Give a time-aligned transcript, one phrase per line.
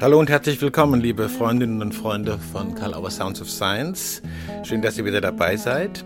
[0.00, 4.22] Hallo und herzlich willkommen, liebe Freundinnen und Freunde von Karl Auer Sounds of Science.
[4.62, 6.04] Schön, dass ihr wieder dabei seid.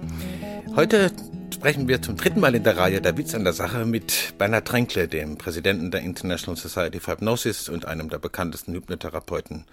[0.75, 1.11] Heute
[1.53, 4.67] sprechen wir zum dritten Mal in der Reihe Der Witz an der Sache mit Bernhard
[4.67, 9.67] Tränkle, dem Präsidenten der International Society for Hypnosis und einem der bekanntesten Hypnotherapeuten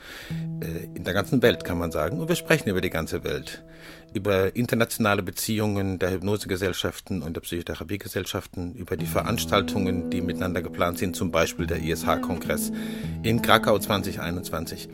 [0.59, 2.19] äh, in der ganzen Welt, kann man sagen.
[2.19, 3.63] Und wir sprechen über die ganze Welt,
[4.13, 11.15] über internationale Beziehungen der Hypnosegesellschaften und der Psychotherapiegesellschaften, über die Veranstaltungen, die miteinander geplant sind,
[11.15, 12.71] zum Beispiel der ISH-Kongress
[13.23, 14.89] in Krakau 2021.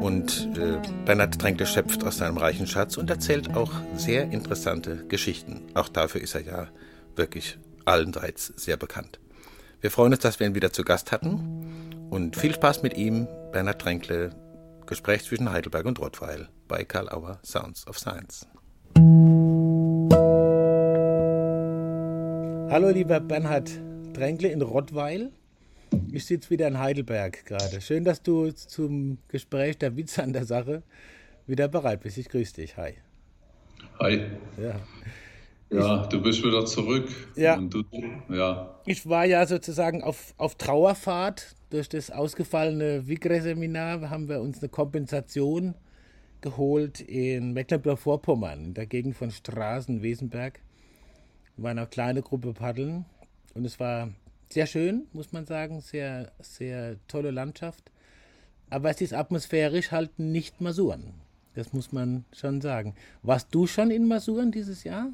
[0.00, 5.62] Und äh, Bernhard Tränkle schöpft aus seinem reichen Schatz und erzählt auch sehr interessante Geschichten.
[5.74, 6.68] Auch dafür ist er ja
[7.14, 9.20] wirklich allenseits sehr bekannt.
[9.80, 13.26] Wir freuen uns, dass wir ihn wieder zu Gast hatten und viel Spaß mit ihm,
[13.52, 14.30] Bernhard Tränkle,
[14.86, 18.46] Gespräch zwischen Heidelberg und Rottweil bei Karl Auer Sounds of Science.
[22.70, 23.70] Hallo lieber Bernhard
[24.14, 25.32] Tränkle in Rottweil.
[26.10, 27.82] Ich sitze wieder in Heidelberg gerade.
[27.82, 30.82] Schön, dass du zum Gespräch der Witze an der Sache
[31.46, 32.16] wieder bereit bist.
[32.16, 32.74] Ich grüße dich.
[32.78, 32.94] Hi.
[34.00, 34.24] Hi.
[34.56, 34.76] Ja.
[35.68, 37.10] Ja, ich, du bist wieder zurück.
[37.36, 37.58] Ja.
[37.58, 37.82] Du,
[38.30, 38.80] ja.
[38.86, 41.54] Ich war ja sozusagen auf, auf Trauerfahrt.
[41.68, 45.74] Durch das ausgefallene Wigre-Seminar haben wir uns eine Kompensation
[46.42, 50.60] geholt in Mecklenburg-Vorpommern, in der Gegend von Straßen, Wesenberg.
[51.56, 53.04] Wir waren eine kleine Gruppe paddeln
[53.54, 54.10] und es war
[54.50, 57.90] sehr schön, muss man sagen, sehr, sehr tolle Landschaft.
[58.68, 61.14] Aber es ist atmosphärisch halt nicht Masuren.
[61.54, 62.94] Das muss man schon sagen.
[63.22, 65.08] Warst du schon in Masuren dieses Jahr?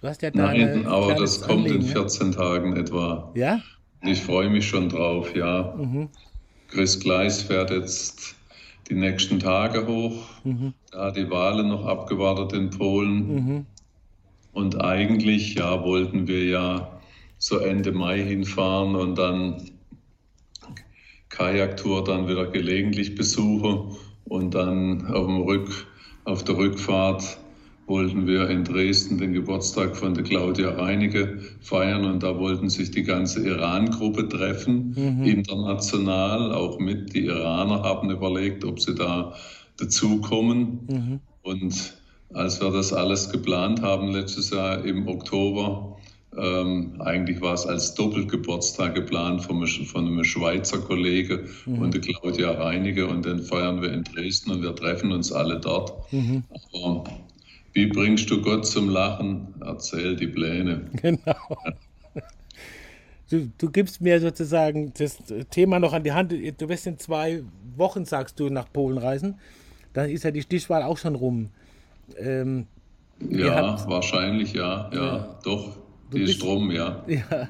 [0.00, 2.38] Du hast ja Nein, aber das kommt Anliegen, in 14 ja?
[2.38, 3.32] Tagen etwa.
[3.34, 3.60] Ja?
[4.02, 5.74] Ich freue mich schon drauf, ja.
[5.76, 6.08] Mhm.
[6.68, 8.34] Chris Gleis fährt jetzt
[8.88, 10.24] die nächsten Tage hoch.
[10.44, 10.74] Mhm.
[10.90, 13.34] Da hat die Wahlen noch abgewartet in Polen.
[13.34, 13.66] Mhm.
[14.52, 17.00] Und eigentlich, ja, wollten wir ja
[17.38, 19.70] so Ende Mai hinfahren und dann
[21.28, 25.86] Kajaktour dann wieder gelegentlich besuchen und dann auf, dem Rück,
[26.24, 27.38] auf der Rückfahrt
[27.86, 32.90] wollten wir in Dresden den Geburtstag von der Claudia Reinecke feiern und da wollten sich
[32.90, 35.24] die ganze Iran-Gruppe treffen, mhm.
[35.24, 37.14] international, auch mit.
[37.14, 39.34] Die Iraner haben überlegt, ob sie da
[39.76, 40.80] dazukommen.
[40.88, 41.20] Mhm.
[41.42, 41.96] Und
[42.34, 45.96] als wir das alles geplant haben letztes Jahr im Oktober,
[46.36, 51.78] ähm, eigentlich war es als Doppelgeburtstag geplant von, von einem Schweizer Kollege mhm.
[51.78, 55.60] und der Claudia Reinecke und den feiern wir in Dresden und wir treffen uns alle
[55.60, 56.12] dort.
[56.12, 56.42] Mhm.
[56.74, 57.04] Aber
[57.76, 59.54] wie bringst du Gott zum Lachen?
[59.60, 60.90] Erzähl die Pläne.
[61.02, 61.36] Genau.
[63.28, 65.18] Du, du, gibst mir sozusagen das
[65.50, 66.32] Thema noch an die Hand.
[66.32, 67.42] Du wirst in zwei
[67.74, 69.40] Wochen, sagst du, nach Polen reisen.
[69.92, 71.50] Dann ist ja die Stichwahl auch schon rum.
[72.16, 72.66] Ähm,
[73.28, 74.88] ja, wahrscheinlich ja.
[74.92, 75.38] Ja, ja.
[75.42, 75.76] doch.
[76.12, 77.04] Die bist, ist rum, ja.
[77.08, 77.48] ja.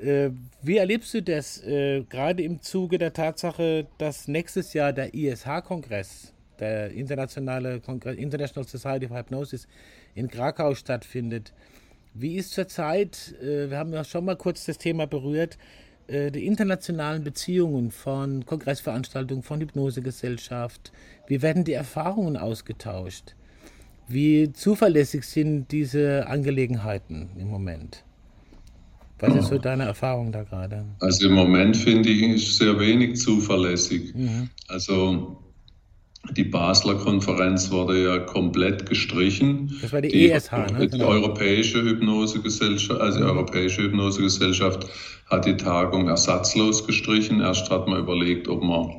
[0.00, 0.30] Äh,
[0.62, 6.32] wie erlebst du das äh, gerade im Zuge der Tatsache, dass nächstes Jahr der ISH-Kongress,
[6.60, 9.66] der internationale Kongress, International Society of Hypnosis
[10.14, 11.52] in Krakau stattfindet?
[12.14, 15.58] Wie ist zurzeit, äh, wir haben ja schon mal kurz das Thema berührt,
[16.06, 20.92] äh, die internationalen Beziehungen von Kongressveranstaltungen, von Hypnosegesellschaft?
[21.26, 23.34] Wie werden die Erfahrungen ausgetauscht?
[24.08, 28.04] Wie zuverlässig sind diese Angelegenheiten im Moment?
[29.18, 30.84] Was ist so deine Erfahrung da gerade?
[31.00, 34.14] Also im Moment finde ich ist sehr wenig zuverlässig.
[34.14, 34.50] Mhm.
[34.68, 35.38] Also
[36.32, 39.76] die Basler Konferenz wurde ja komplett gestrichen.
[39.82, 40.88] Das war die, die ESH, ne?
[40.88, 43.30] Die Europäische Hypnosegesellschaft, also die mhm.
[43.30, 44.86] Europäische Hypnosegesellschaft
[45.30, 47.40] hat die Tagung ersatzlos gestrichen.
[47.40, 48.90] Erst hat man überlegt, ob man,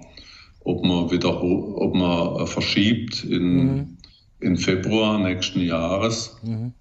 [0.64, 3.98] ob man wieder, ob man verschiebt in mhm
[4.40, 6.38] im Februar nächsten Jahres.
[6.44, 6.74] Mhm.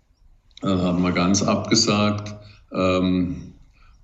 [0.62, 2.34] Dann hat man ganz abgesagt.
[2.72, 3.54] Ähm,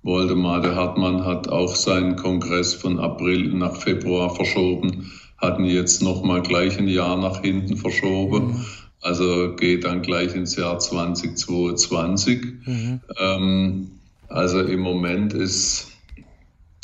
[0.03, 5.11] Woldemar, Hartmann hat auch seinen Kongress von April nach Februar verschoben,
[5.43, 8.47] hatten jetzt nochmal gleich ein Jahr nach hinten verschoben.
[8.47, 8.65] Mhm.
[9.01, 12.41] Also geht dann gleich ins Jahr 2022.
[12.65, 13.01] Mhm.
[13.19, 13.91] Ähm,
[14.29, 15.91] also im Moment ist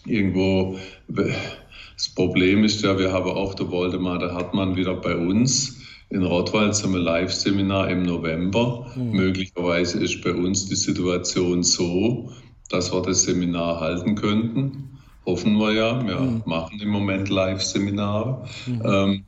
[0.06, 0.78] irgendwo,
[1.08, 5.78] das Problem ist ja, wir haben auch der Woldemar, der Hartmann wieder bei uns
[6.10, 8.92] in Rottweil zum Live-Seminar im November.
[8.96, 9.12] Mhm.
[9.12, 12.32] Möglicherweise ist bei uns die Situation so,
[12.70, 14.99] dass wir das Seminar halten könnten.
[15.26, 16.08] Hoffen wir ja.
[16.08, 16.44] Wir mhm.
[16.46, 18.46] machen im Moment Live-Seminare.
[18.66, 18.82] Mhm.
[18.86, 19.24] Ähm,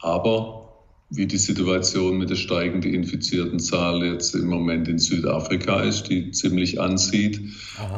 [0.00, 0.58] aber
[1.10, 6.30] wie die Situation mit der steigenden infizierten Zahl jetzt im Moment in Südafrika ist, die
[6.32, 7.40] ziemlich ansieht,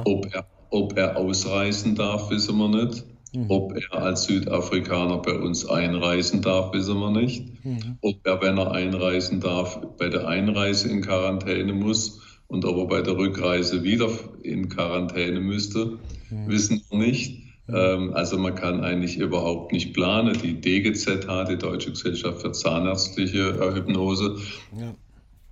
[0.04, 3.04] ob er, ob er ausreisen darf, wissen wir nicht.
[3.32, 3.46] Mhm.
[3.48, 7.64] Ob er als Südafrikaner bei uns einreisen darf, wissen wir nicht.
[7.64, 7.98] Mhm.
[8.00, 12.86] Ob er, wenn er einreisen darf, bei der Einreise in Quarantäne muss und ob er
[12.86, 14.10] bei der Rückreise wieder
[14.42, 15.98] in Quarantäne müsste,
[16.30, 16.48] mhm.
[16.48, 17.42] wissen wir nicht.
[17.68, 20.36] Ähm, also man kann eigentlich überhaupt nicht planen.
[20.42, 24.36] Die DGZH, die Deutsche Gesellschaft für Zahnärztliche Hypnose,
[24.76, 24.94] ja.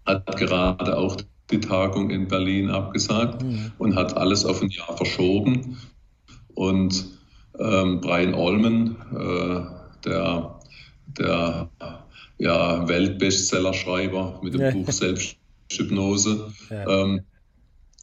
[0.07, 1.17] hat gerade auch
[1.53, 3.71] die Tagung in Berlin abgesagt mhm.
[3.79, 5.79] und hat alles auf ein Jahr verschoben.
[6.55, 7.05] Und
[7.61, 9.61] ähm, Brian Olmen, äh,
[10.05, 10.61] der,
[11.17, 11.71] der
[12.39, 14.71] ja, Weltbestsellerschreiber mit dem ja.
[14.73, 14.91] Buch
[15.69, 16.87] Selbsthypnose, ja.
[16.89, 17.21] ähm,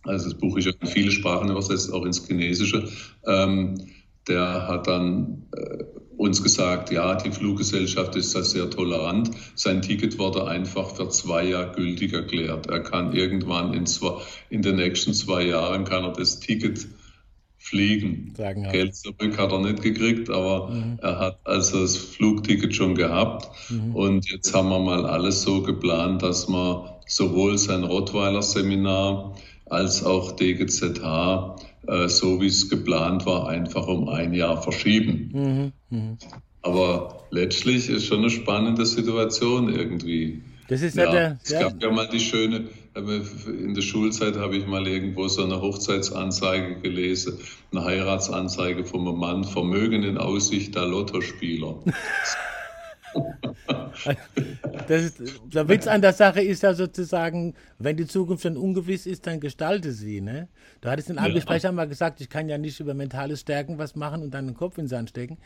[0.03, 2.87] also das Buch ist ja in viele Sprachen übersetzt, auch ins Chinesische,
[3.25, 3.87] ähm,
[4.27, 5.83] der hat dann äh,
[6.17, 9.31] uns gesagt, ja, die Fluggesellschaft ist da sehr tolerant.
[9.55, 12.67] Sein Ticket wurde einfach für zwei Jahre gültig erklärt.
[12.67, 16.87] Er kann irgendwann in, zwei, in den nächsten zwei Jahren kann er das Ticket
[17.57, 18.33] fliegen.
[18.37, 20.99] Sagen Geld zurück hat er nicht gekriegt, aber mhm.
[21.01, 23.49] er hat also das Flugticket schon gehabt.
[23.69, 23.95] Mhm.
[23.95, 29.35] Und jetzt haben wir mal alles so geplant, dass wir sowohl sein Rottweiler-Seminar
[29.67, 31.55] als auch DGZH
[31.87, 35.31] äh, so wie es geplant war, einfach um ein Jahr verschieben.
[35.33, 35.97] Mhm.
[35.97, 36.17] Mhm.
[36.61, 40.41] Aber letztlich ist schon eine spannende Situation irgendwie.
[40.67, 41.39] Das ist ja, ja der.
[41.43, 45.61] Es gab ja mal die schöne, in der Schulzeit habe ich mal irgendwo so eine
[45.61, 47.37] Hochzeitsanzeige gelesen,
[47.71, 51.83] eine Heiratsanzeige von einem Mann, Vermögen in Aussicht der Lottospieler.
[54.89, 55.21] Ist,
[55.53, 59.39] der Witz an der Sache ist ja sozusagen, wenn die Zukunft schon ungewiss ist, dann
[59.39, 60.21] gestalte sie.
[60.21, 60.47] Ne?
[60.81, 61.35] Du hattest in einem ja.
[61.35, 64.55] Gespräch einmal gesagt, ich kann ja nicht über mentale Stärken was machen und dann den
[64.55, 65.37] Kopf in den Sand stecken.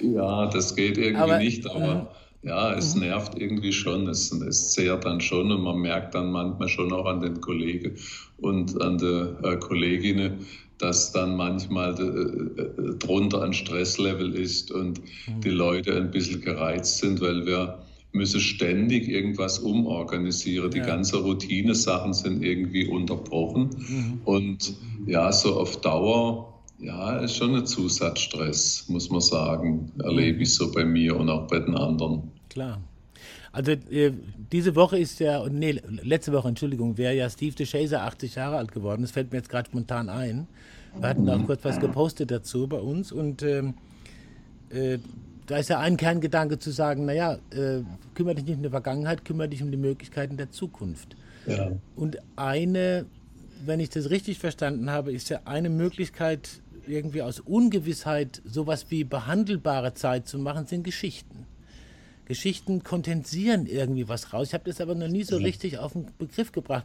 [0.00, 2.10] Ja, das geht irgendwie aber, nicht, aber
[2.42, 3.02] äh, ja, es mhm.
[3.02, 7.06] nervt irgendwie schon, es, es zehrt dann schon und man merkt dann manchmal schon auch
[7.06, 7.96] an den Kollegen
[8.38, 10.46] und an den äh, Kolleginnen,
[10.78, 15.40] dass dann manchmal äh, äh, drunter ein Stresslevel ist und mhm.
[15.40, 17.78] die Leute ein bisschen gereizt sind, weil wir
[18.18, 20.70] müssen ständig irgendwas umorganisieren.
[20.70, 20.86] Die ja.
[20.86, 23.70] ganzen Routine-Sachen sind irgendwie unterbrochen.
[23.78, 24.20] Mhm.
[24.24, 24.74] Und
[25.06, 30.70] ja, so auf Dauer, ja, ist schon ein Zusatzstress, muss man sagen, erlebe ich so
[30.70, 32.30] bei mir und auch bei den anderen.
[32.50, 32.80] Klar.
[33.50, 34.12] Also äh,
[34.52, 38.72] diese Woche ist ja, nee, letzte Woche, Entschuldigung, wäre ja Steve DeShazer 80 Jahre alt
[38.72, 39.02] geworden.
[39.02, 40.46] Das fällt mir jetzt gerade spontan ein.
[40.98, 43.74] Wir hatten auch kurz was gepostet dazu bei uns und ähm,
[44.70, 44.98] äh,
[45.48, 47.80] da ist ja ein Kerngedanke zu sagen, naja, äh,
[48.14, 51.16] kümmere dich nicht um die Vergangenheit, kümmere dich um die Möglichkeiten der Zukunft.
[51.46, 51.72] Ja.
[51.96, 53.06] Und eine,
[53.64, 59.04] wenn ich das richtig verstanden habe, ist ja eine Möglichkeit, irgendwie aus Ungewissheit sowas wie
[59.04, 61.46] behandelbare Zeit zu machen, sind Geschichten.
[62.26, 64.48] Geschichten kondensieren irgendwie was raus.
[64.48, 66.84] Ich habe das aber noch nie so richtig auf den Begriff gebracht.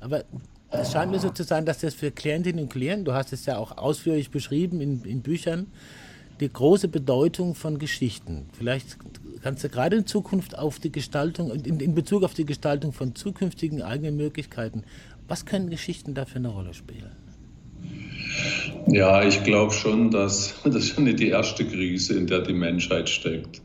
[0.00, 0.24] Aber
[0.70, 3.46] es scheint mir so zu sein, dass das für Klientinnen und Klienten, du hast es
[3.46, 5.68] ja auch ausführlich beschrieben in, in Büchern,
[6.40, 8.46] die große Bedeutung von Geschichten.
[8.56, 8.96] Vielleicht
[9.42, 13.14] kannst du gerade in Zukunft auf die Gestaltung, in, in Bezug auf die Gestaltung von
[13.14, 14.84] zukünftigen eigenen Möglichkeiten,
[15.28, 17.10] was können Geschichten da für eine Rolle spielen?
[18.88, 23.08] Ja, ich glaube schon, dass das schon nicht die erste Krise, in der die Menschheit
[23.08, 23.62] steckt.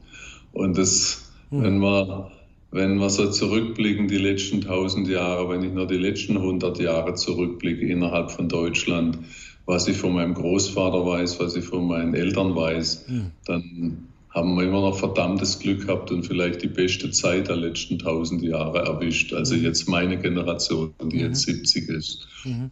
[0.54, 1.64] Und das, hm.
[1.64, 2.32] wenn wir
[2.72, 7.14] wenn wir so zurückblicken, die letzten tausend Jahre, wenn ich nur die letzten hundert Jahre
[7.14, 9.18] zurückblicke innerhalb von Deutschland,
[9.66, 13.32] was ich von meinem Großvater weiß, was ich von meinen Eltern weiß, mhm.
[13.46, 17.98] dann haben wir immer noch verdammtes Glück gehabt und vielleicht die beste Zeit der letzten
[17.98, 19.34] tausend Jahre erwischt.
[19.34, 19.64] Also mhm.
[19.64, 21.22] jetzt meine Generation, die mhm.
[21.22, 22.28] jetzt 70 ist.
[22.44, 22.70] Mhm.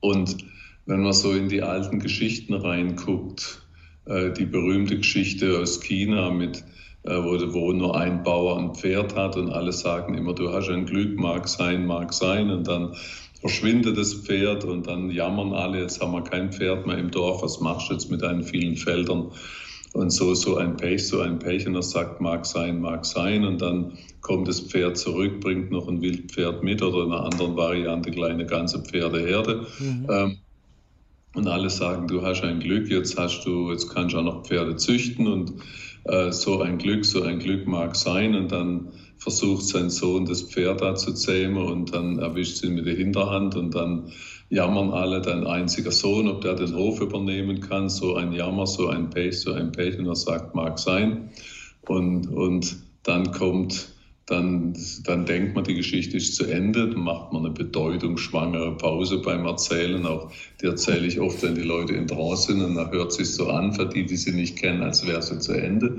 [0.00, 0.36] Und
[0.86, 3.62] wenn man so in die alten Geschichten reinguckt,
[4.06, 6.64] äh, die berühmte Geschichte aus China mit
[7.06, 10.68] äh, wo, wo nur ein Bauer ein Pferd hat und alle sagen immer, du hast
[10.68, 12.50] ein Glück, mag sein, mag sein.
[12.50, 12.96] Und dann
[13.40, 17.42] verschwindet das Pferd und dann jammern alle, jetzt haben wir kein Pferd mehr im Dorf,
[17.42, 19.30] was machst du jetzt mit deinen vielen Feldern?
[19.92, 21.66] Und so, so ein Pech, so ein Pech.
[21.66, 23.46] Und er sagt, mag sein, mag sein.
[23.46, 27.56] Und dann kommt das Pferd zurück, bringt noch ein Wildpferd mit oder in einer anderen
[27.56, 29.66] Variante kleine ganze Pferdeherde.
[29.78, 30.06] Mhm.
[30.10, 30.36] Ähm,
[31.34, 34.44] und alle sagen, du hast ein Glück, jetzt hast du, jetzt kannst du auch noch
[34.44, 35.52] Pferde züchten und
[36.04, 40.42] äh, so ein Glück, so ein Glück mag sein und dann versucht sein Sohn das
[40.42, 44.12] Pferd da zu zähmen und dann erwischt sie ihn mit der Hinterhand und dann
[44.48, 48.88] jammern alle, dein einziger Sohn, ob der den Hof übernehmen kann, so ein Jammer, so
[48.88, 49.98] ein Pech, so ein Pech.
[49.98, 51.30] Und er sagt, mag sein.
[51.82, 53.88] Und, und dann kommt
[54.26, 59.18] dann, dann denkt man, die Geschichte ist zu Ende, dann macht man eine bedeutungsschwangere Pause
[59.18, 60.04] beim Erzählen.
[60.04, 62.60] Auch die erzähle ich oft, wenn die Leute in Trance sind.
[62.60, 65.38] Und dann hört sich so an, für die, die sie nicht kennen, als wäre sie
[65.38, 65.98] zu Ende.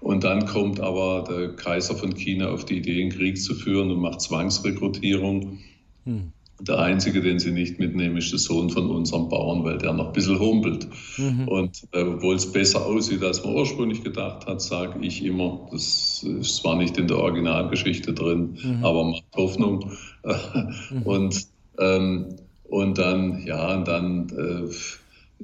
[0.00, 3.90] Und dann kommt aber der Kaiser von China auf die Idee, einen Krieg zu führen
[3.90, 5.58] und macht Zwangsrekrutierung.
[6.04, 6.32] Hm.
[6.60, 10.08] Der einzige, den sie nicht mitnehmen, ist der Sohn von unserem Bauern, weil der noch
[10.08, 10.88] ein bisschen humpelt.
[11.16, 11.46] Mhm.
[11.46, 16.24] Und äh, obwohl es besser aussieht, als man ursprünglich gedacht hat, sage ich immer, das
[16.24, 18.84] ist zwar nicht in der Originalgeschichte drin, mhm.
[18.84, 19.92] aber macht Hoffnung.
[20.90, 21.02] mhm.
[21.04, 21.46] Und,
[21.78, 22.26] ähm,
[22.68, 24.74] und dann, ja, und dann äh,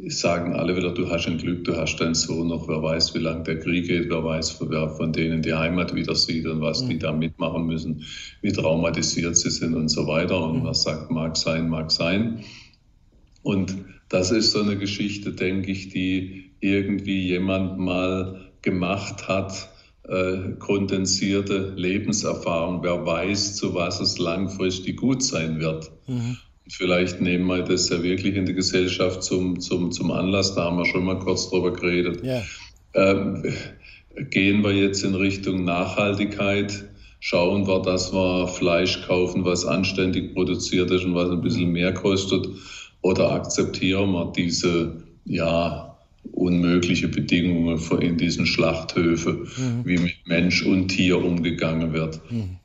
[0.09, 3.21] sagen alle wieder, du hast ein Glück, du hast deinen Sohn noch, wer weiß, wie
[3.21, 6.83] lange der Krieg geht, wer weiß, wer von denen die Heimat wieder sieht und was
[6.83, 6.89] mhm.
[6.89, 8.03] die da mitmachen müssen,
[8.43, 10.43] wie traumatisiert sie sind und so weiter.
[10.43, 10.65] Und mhm.
[10.65, 12.41] was sagt, mag sein, mag sein.
[13.43, 13.77] Und
[14.09, 19.71] das ist so eine Geschichte, denke ich, die irgendwie jemand mal gemacht hat,
[20.09, 22.83] äh, kondensierte Lebenserfahrung.
[22.83, 25.91] Wer weiß, zu was es langfristig gut sein wird.
[26.09, 26.37] Mhm.
[26.69, 30.79] Vielleicht nehmen wir das ja wirklich in der Gesellschaft zum, zum, zum Anlass, da haben
[30.79, 32.25] wir schon mal kurz drüber geredet.
[32.25, 32.43] Ja.
[32.95, 33.45] Ähm,
[34.31, 36.85] gehen wir jetzt in Richtung Nachhaltigkeit,
[37.21, 41.93] schauen wir, dass wir Fleisch kaufen, was anständig produziert ist und was ein bisschen mehr
[41.93, 42.49] kostet,
[43.03, 45.99] oder akzeptieren wir diese ja,
[46.33, 49.85] unmögliche Bedingungen in diesen Schlachthöfen, mhm.
[49.85, 52.21] wie mit Mensch und Tier umgegangen wird.
[52.31, 52.57] Mhm.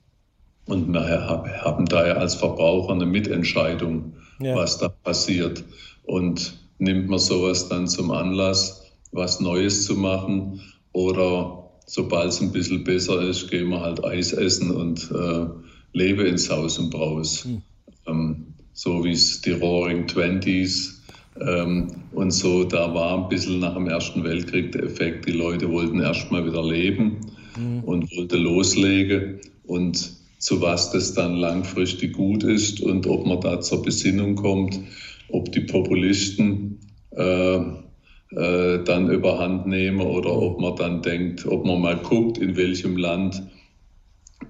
[0.70, 4.56] Und wir haben daher als Verbraucher eine Mitentscheidung, ja.
[4.56, 5.64] was da passiert.
[6.04, 10.62] Und nimmt man sowas dann zum Anlass, was Neues zu machen
[10.94, 15.48] oder sobald es ein bisschen besser ist, gehen wir halt Eis essen und äh,
[15.94, 17.46] lebe ins Haus und Braus.
[17.46, 17.62] Hm.
[18.06, 21.02] Ähm, so wie es die Roaring Twenties
[21.42, 25.70] ähm, und so, da war ein bisschen nach dem Ersten Weltkrieg der Effekt, die Leute
[25.72, 27.22] wollten erstmal wieder leben
[27.56, 27.84] hm.
[27.84, 33.60] und wollten loslegen und zu was das dann langfristig gut ist und ob man da
[33.60, 34.80] zur Besinnung kommt,
[35.28, 36.80] ob die Populisten
[37.12, 42.56] äh, äh, dann überhand nehmen oder ob man dann denkt, ob man mal guckt, in
[42.56, 43.44] welchem Land,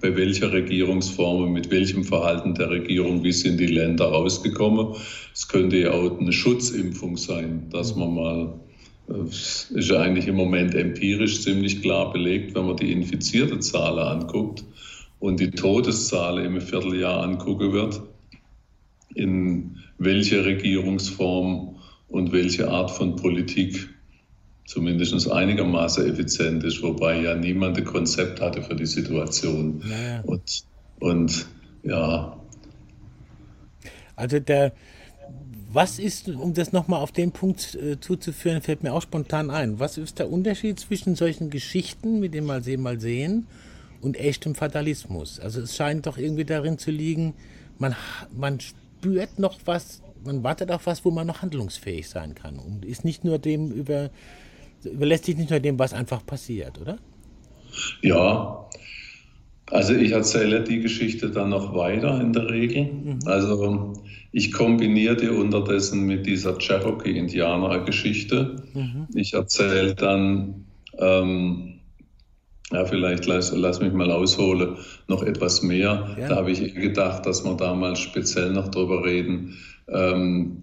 [0.00, 4.94] bei welcher Regierungsform, mit welchem Verhalten der Regierung, wie sind die Länder rausgekommen.
[5.34, 8.60] Es könnte ja auch eine Schutzimpfung sein, dass man mal
[9.08, 13.58] das äh, ist ja eigentlich im Moment empirisch ziemlich klar belegt, wenn man die infizierte
[13.58, 14.62] Zahl anguckt
[15.20, 18.02] und die Todeszahl im Vierteljahr angucken wird,
[19.14, 21.76] in welche Regierungsform
[22.08, 23.88] und welche Art von Politik
[24.66, 29.82] zumindest einigermaßen effizient ist, wobei ja niemand ein Konzept hatte für die Situation.
[29.84, 30.22] Naja.
[30.24, 30.64] Und,
[31.00, 31.46] und
[31.82, 32.36] ja.
[34.16, 34.72] Also der,
[35.72, 39.80] was ist, um das nochmal auf den Punkt äh, zuzuführen, fällt mir auch spontan ein.
[39.80, 43.48] Was ist der Unterschied zwischen solchen Geschichten, mit denen mal sehen, mal sehen,
[44.00, 45.40] und echtem Fatalismus.
[45.40, 47.34] Also es scheint doch irgendwie darin zu liegen,
[47.78, 47.94] man,
[48.36, 52.84] man spürt noch was, man wartet auf was, wo man noch handlungsfähig sein kann und
[52.84, 54.10] ist nicht nur dem über,
[54.84, 56.98] überlässt sich nicht nur dem, was einfach passiert, oder?
[58.02, 58.68] Ja,
[59.70, 62.84] also ich erzähle die Geschichte dann noch weiter in der Regel.
[62.92, 63.18] Mhm.
[63.24, 63.94] Also
[64.32, 68.56] ich kombiniere die unterdessen mit dieser Cherokee-Indianer-Geschichte.
[68.74, 69.06] Mhm.
[69.14, 70.66] Ich erzähle dann
[70.98, 71.69] ähm,
[72.72, 74.76] ja, vielleicht lass, lass mich mal ausholen,
[75.08, 76.16] noch etwas mehr.
[76.18, 76.28] Ja.
[76.28, 79.56] Da habe ich gedacht, dass wir damals speziell noch drüber reden.
[79.88, 80.62] Ähm,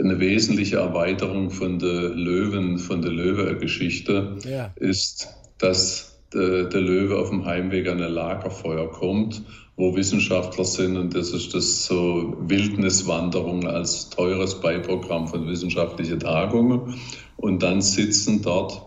[0.00, 4.72] eine wesentliche Erweiterung von der Löwen, von der Löwe-Geschichte ja.
[4.76, 9.42] ist, dass der, der, Löwe auf dem Heimweg an ein Lagerfeuer kommt,
[9.76, 16.94] wo Wissenschaftler sind und das ist das so Wildniswanderung als teures Beiprogramm von wissenschaftlichen Tagungen
[17.36, 18.83] und dann sitzen dort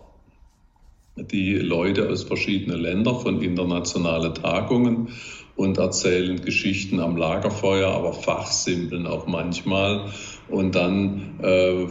[1.17, 5.09] die Leute aus verschiedenen Ländern von internationalen Tagungen
[5.55, 10.11] und erzählen Geschichten am Lagerfeuer, aber fachsimpeln auch manchmal.
[10.49, 11.87] Und dann äh,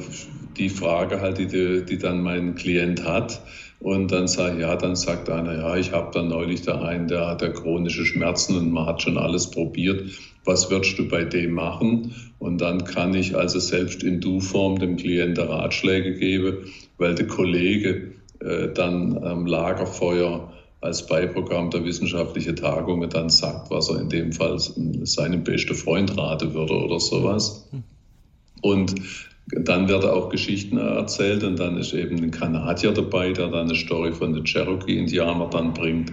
[0.57, 3.43] die Frage halt, die, die dann mein Klient hat,
[3.79, 7.27] und dann sage ja, dann sagt einer, ja, ich habe dann neulich da einen, der
[7.27, 10.11] hat ja chronische Schmerzen und man hat schon alles probiert.
[10.45, 12.15] Was würdest du bei dem machen?
[12.39, 18.16] Und dann kann ich also selbst in Du-Form dem Klienten Ratschläge geben, weil der Kollege
[18.41, 24.33] äh, dann am Lagerfeuer als Beiprogramm der wissenschaftlichen Tagungen dann sagt, was er in dem
[24.33, 27.69] Fall seinem besten Freund raten würde oder sowas.
[28.63, 28.95] Und
[29.47, 33.75] dann werden auch Geschichten erzählt und dann ist eben ein Kanadier dabei, der dann eine
[33.75, 36.13] Story von den Cherokee-Indianern dann bringt,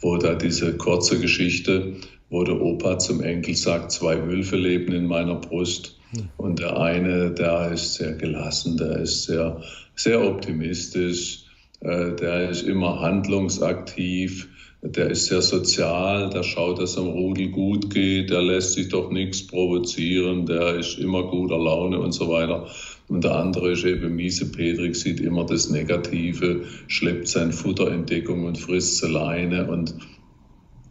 [0.00, 1.94] wo da diese kurze Geschichte,
[2.28, 5.98] wo der Opa zum Enkel sagt, zwei Wölfe leben in meiner Brust
[6.36, 9.60] und der eine, der ist sehr gelassen, der ist sehr,
[9.94, 11.45] sehr optimistisch,
[11.80, 14.48] der ist immer handlungsaktiv,
[14.82, 18.88] der ist sehr sozial, der schaut, dass es am Rudel gut geht, der lässt sich
[18.88, 22.66] doch nichts provozieren, der ist immer guter Laune und so weiter.
[23.08, 28.06] Und der andere ist eben miese Petrik, sieht immer das Negative, schleppt sein Futter in
[28.06, 29.94] Deckung und frisst sie alleine und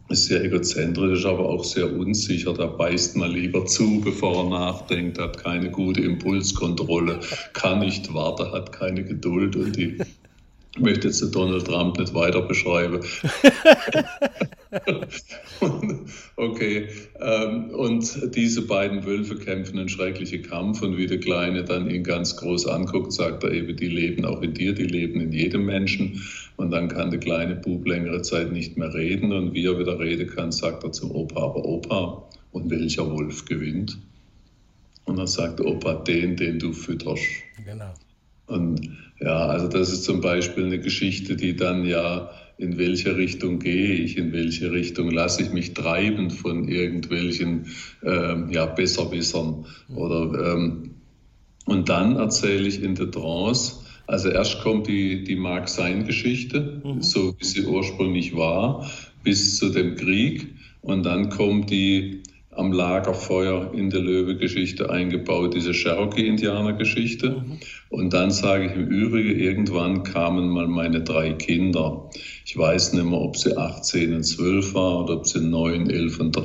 [0.08, 2.54] ist sehr egozentrisch, aber auch sehr unsicher.
[2.54, 7.20] Der beißt mal lieber zu, bevor er nachdenkt, hat keine gute Impulskontrolle,
[7.54, 9.98] kann nicht warten, hat keine Geduld und die
[10.78, 13.00] möchte jetzt Donald Trump nicht weiter beschreiben.
[16.36, 16.88] okay,
[17.20, 22.02] ähm, und diese beiden Wölfe kämpfen einen schrecklichen Kampf und wie der Kleine dann ihn
[22.04, 25.64] ganz groß anguckt, sagt er eben, die leben auch in dir, die leben in jedem
[25.64, 26.22] Menschen.
[26.56, 29.98] Und dann kann der kleine Bub längere Zeit nicht mehr reden und wie er wieder
[29.98, 33.98] reden kann, sagt er zum Opa, aber Opa, und welcher Wolf gewinnt?
[35.04, 37.22] Und dann sagt Opa, den, den du fütterst.
[37.64, 37.92] Genau.
[38.46, 43.58] Und ja, also das ist zum Beispiel eine Geschichte, die dann ja, in welche Richtung
[43.58, 47.66] gehe ich, in welche Richtung lasse ich mich treiben von irgendwelchen
[48.02, 49.66] ähm, ja, Besserwissern.
[49.94, 50.90] Oder, ähm,
[51.66, 57.02] und dann erzähle ich in der Trance, also erst kommt die, die Mag-Sein-Geschichte, mhm.
[57.02, 58.88] so wie sie ursprünglich war,
[59.24, 60.54] bis zu dem Krieg.
[60.80, 62.22] Und dann kommt die
[62.56, 67.30] am Lagerfeuer in der Löwe-Geschichte eingebaut, diese Cherokee-Indianer-Geschichte.
[67.30, 67.58] Mhm.
[67.90, 72.10] Und dann sage ich im Übrigen, irgendwann kamen mal meine drei Kinder.
[72.44, 76.20] Ich weiß nicht mehr, ob sie 18 und 12 waren oder ob sie 9, 11
[76.20, 76.38] und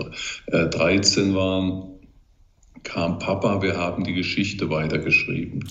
[0.51, 1.84] 13 äh, waren.
[2.84, 5.68] Kam Papa, wir haben die Geschichte weitergeschrieben.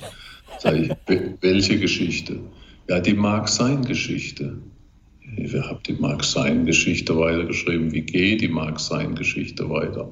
[0.58, 0.90] Sag ich,
[1.40, 2.38] welche Geschichte?
[2.88, 4.58] Ja, die mag sein Geschichte.
[5.36, 7.92] Wir haben die Mark-Sein-Geschichte weitergeschrieben.
[7.92, 10.10] Wie geht die Mark-Sein-Geschichte weiter?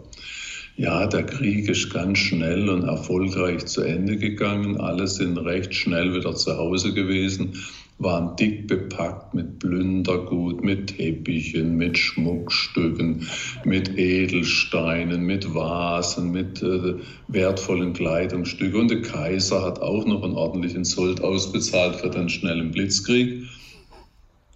[0.77, 4.81] Ja, der Krieg ist ganz schnell und erfolgreich zu Ende gegangen.
[4.81, 7.55] Alle sind recht schnell wieder zu Hause gewesen,
[7.99, 13.27] waren dick bepackt mit Plündergut, mit Teppichen, mit Schmuckstücken,
[13.65, 16.95] mit Edelsteinen, mit Vasen, mit äh,
[17.27, 18.83] wertvollen Kleidungsstücken.
[18.83, 23.49] Und der Kaiser hat auch noch einen ordentlichen Sold ausbezahlt für den schnellen Blitzkrieg.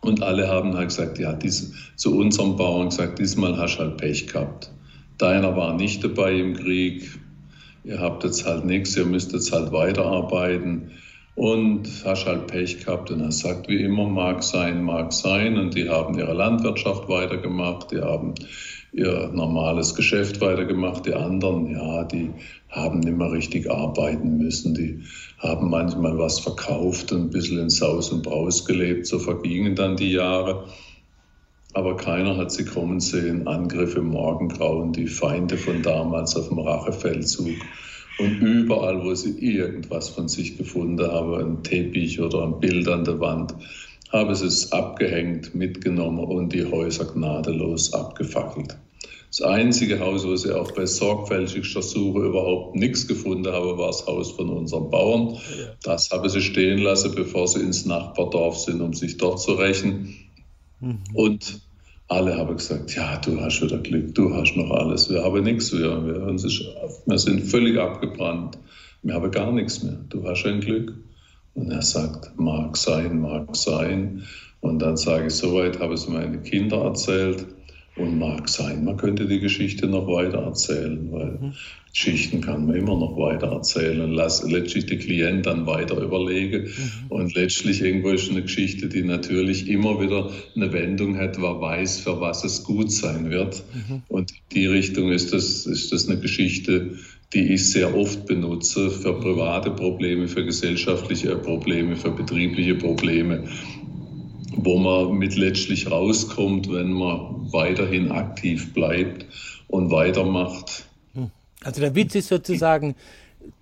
[0.03, 3.99] Und alle haben halt gesagt, ja, dies, zu unserem Bauern gesagt, diesmal hast du halt
[3.99, 4.71] Pech gehabt.
[5.19, 7.09] Deiner war nicht dabei im Krieg.
[7.85, 10.91] Ihr habt jetzt halt nichts, ihr müsst jetzt halt weiterarbeiten
[11.37, 13.13] und hast halt Pech gehabt.
[13.13, 15.57] Und er sagt, wie immer, mag sein, mag sein.
[15.57, 18.35] Und die haben ihre Landwirtschaft weitergemacht, die haben
[18.93, 21.07] ihr normales Geschäft weitergemacht.
[21.07, 22.31] Die anderen, ja, die
[22.69, 24.75] haben nicht mehr richtig arbeiten müssen.
[24.75, 25.01] Die
[25.39, 29.07] haben manchmal was verkauft und ein bisschen in Saus und Braus gelebt.
[29.07, 30.65] So vergingen dann die Jahre.
[31.75, 33.47] Aber keiner hat sie kommen sehen.
[33.47, 37.57] Angriffe im Morgengrauen, die Feinde von damals auf dem Rachefeldzug.
[38.19, 43.05] Und überall, wo sie irgendwas von sich gefunden haben, ein Teppich oder ein Bild an
[43.05, 43.55] der Wand,
[44.13, 48.77] haben sie es abgehängt, mitgenommen und die Häuser gnadenlos abgefackelt.
[49.29, 54.07] Das einzige Haus, wo sie auch bei sorgfältigster Suche überhaupt nichts gefunden haben, war das
[54.07, 55.39] Haus von unserem Bauern.
[55.83, 60.15] Das haben sie stehen lassen, bevor sie ins Nachbardorf sind, um sich dort zu rächen.
[60.81, 60.99] Mhm.
[61.15, 61.63] Und
[62.09, 65.09] alle haben gesagt, ja, du hast wieder Glück, du hast noch alles.
[65.09, 66.05] Wir haben nichts mehr.
[66.05, 68.59] Wir, wir sind völlig abgebrannt.
[69.03, 69.99] Wir haben gar nichts mehr.
[70.11, 70.93] Du hast ein Glück.
[71.55, 74.23] Und er sagt, mag sein, mag sein.
[74.61, 77.47] Und dann sage ich, soweit habe ich es meine Kinder erzählt.
[77.95, 81.53] Und mag sein, man könnte die Geschichte noch weiter erzählen, weil mhm.
[81.93, 84.11] Geschichten kann man immer noch weiter erzählen.
[84.11, 86.63] Lass letztlich der Klient dann weiter überlegen.
[86.63, 87.07] Mhm.
[87.11, 92.01] Und letztlich irgendwo ist eine Geschichte, die natürlich immer wieder eine Wendung hat, wer weiß,
[92.01, 93.63] für was es gut sein wird.
[93.75, 94.03] Mhm.
[94.09, 96.97] Und in die Richtung ist das, ist das eine Geschichte,
[97.33, 103.45] die ich sehr oft benutze für private Probleme, für gesellschaftliche Probleme, für betriebliche Probleme
[104.57, 109.27] wo man mit letztlich rauskommt, wenn man weiterhin aktiv bleibt
[109.69, 110.87] und weitermacht.
[111.15, 111.31] Hm.
[111.63, 112.95] Also der Witz ist sozusagen,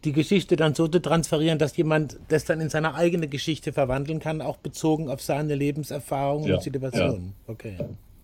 [0.05, 4.21] die Geschichte dann so zu transferieren, dass jemand das dann in seine eigene Geschichte verwandeln
[4.21, 7.35] kann, auch bezogen auf seine Lebenserfahrungen ja, und Situationen.
[7.47, 7.53] Ja.
[7.53, 7.77] Okay.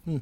[0.04, 0.20] Mhm.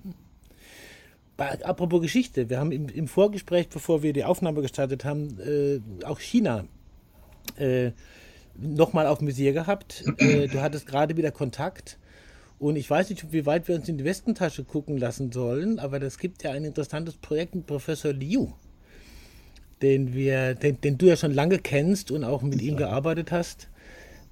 [1.37, 6.20] Apropos Geschichte, wir haben im, im, Vorgespräch, bevor wir die Aufnahme gestartet haben, äh, auch
[6.20, 6.64] China
[7.57, 7.90] äh,
[8.57, 10.05] nochmal auf dem Visier gehabt.
[10.18, 11.99] Äh, du hattest gerade wieder Kontakt
[12.59, 16.01] und ich weiß nicht, wie weit wir uns in die Westentasche gucken lassen sollen, aber
[16.03, 18.53] es gibt ja ein interessantes Projekt mit Professor Liu,
[19.83, 22.68] den, wir, den, den du ja schon lange kennst und auch mit ja.
[22.68, 23.68] ihm gearbeitet hast.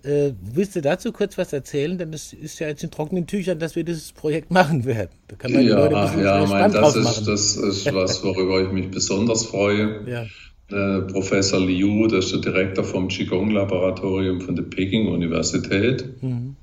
[0.04, 1.96] Äh, willst du dazu kurz was erzählen?
[1.96, 5.10] Denn es ist ja jetzt in trockenen Tüchern, dass wir dieses Projekt machen werden.
[5.28, 8.62] Da kann man ja, Leute ein bisschen ja, mein, das, ist, das ist was, worüber
[8.62, 10.00] ich mich besonders freue.
[10.06, 10.26] Ja.
[10.72, 16.22] Äh, Professor Liu, das ist der Direktor vom Qigong-Laboratorium von der Peking-Universität.
[16.22, 16.56] Mhm.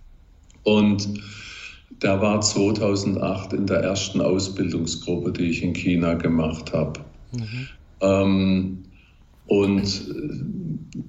[0.64, 1.08] Und
[2.02, 7.02] der war 2008 in der ersten Ausbildungsgruppe, die ich in China gemacht habe.
[7.32, 7.68] Mhm.
[8.02, 8.84] Ähm,
[9.48, 10.16] und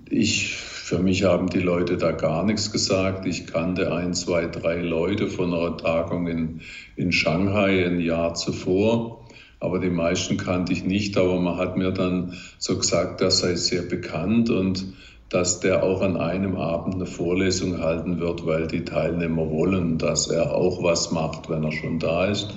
[0.09, 0.57] ich,
[0.91, 3.25] für mich haben die Leute da gar nichts gesagt.
[3.25, 6.63] Ich kannte ein, zwei, drei Leute von einer Tagung in,
[6.97, 9.25] in Shanghai ein Jahr zuvor.
[9.61, 11.17] Aber die meisten kannte ich nicht.
[11.17, 14.85] Aber man hat mir dann so gesagt, das sei sehr bekannt und
[15.29, 20.27] dass der auch an einem Abend eine Vorlesung halten wird, weil die Teilnehmer wollen, dass
[20.27, 22.53] er auch was macht, wenn er schon da ist.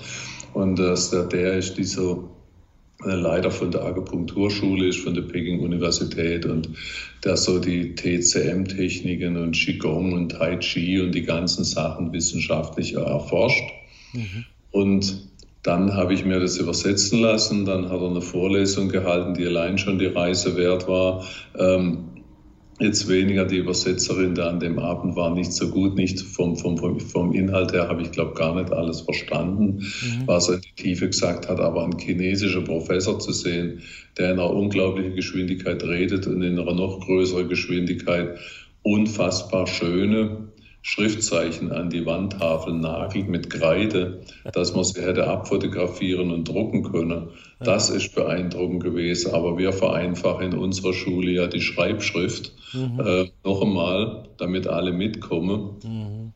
[0.56, 2.33] Und dass der, der ist, die so äh,
[3.06, 6.70] Leiter von der Akupunkturschule ist, von der Peking-Universität und
[7.24, 13.64] der so die TCM-Techniken und Qigong und Tai Chi und die ganzen Sachen wissenschaftlich erforscht.
[14.14, 14.46] Mhm.
[14.72, 15.28] Und
[15.64, 17.66] dann habe ich mir das übersetzen lassen.
[17.66, 21.26] Dann hat er eine Vorlesung gehalten, die allein schon die Reise wert war.
[21.58, 22.10] Ähm,
[22.80, 27.00] Jetzt weniger die Übersetzerin da an dem Abend war nicht so gut, nicht vom, vom,
[27.00, 30.24] vom Inhalt her habe ich glaube gar nicht alles verstanden, mhm.
[30.26, 33.84] was er in die Tiefe gesagt hat, aber ein chinesischer Professor zu sehen,
[34.18, 38.38] der in einer unglaublichen Geschwindigkeit redet und in einer noch größeren Geschwindigkeit
[38.82, 40.50] unfassbar schöne
[40.86, 44.20] Schriftzeichen an die Wandtafel nagelt mit Kreide,
[44.52, 47.30] dass man sie hätte abfotografieren und drucken können.
[47.62, 49.34] Das ist beeindruckend gewesen.
[49.34, 52.54] Aber wir vereinfachen in unserer Schule ja die Schreibschrift.
[52.74, 53.00] Mhm.
[53.00, 55.80] Äh, noch einmal, damit alle mitkommen.
[55.84, 56.34] Mhm.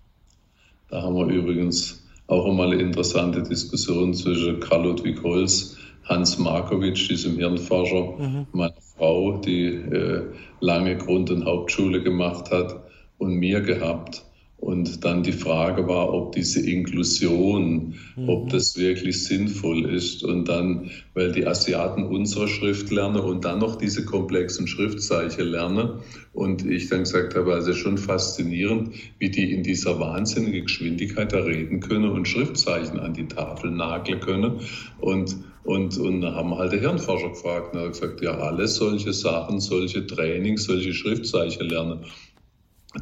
[0.90, 7.10] Da haben wir übrigens auch einmal eine interessante Diskussion zwischen Karl Ludwig Holz, Hans Markowitsch,
[7.10, 8.48] diesem Hirnforscher, mhm.
[8.54, 10.24] meiner Frau, die äh,
[10.60, 14.24] lange Grund- und Hauptschule gemacht hat, und mir gehabt.
[14.60, 18.28] Und dann die Frage war, ob diese Inklusion, mhm.
[18.28, 20.24] ob das wirklich sinnvoll ist.
[20.24, 26.00] Und dann, weil die Asiaten unsere Schrift lernen und dann noch diese komplexen Schriftzeichen lernen.
[26.34, 31.40] Und ich dann gesagt habe, also schon faszinierend, wie die in dieser wahnsinnigen Geschwindigkeit da
[31.40, 34.62] reden können und Schriftzeichen an die Tafel nageln können.
[35.00, 38.70] Und und, und da haben halt der Hirnforscher gefragt und er hat gesagt, ja, alle
[38.70, 42.06] solche Sachen, solche Trainings, solche Schriftzeichen lernen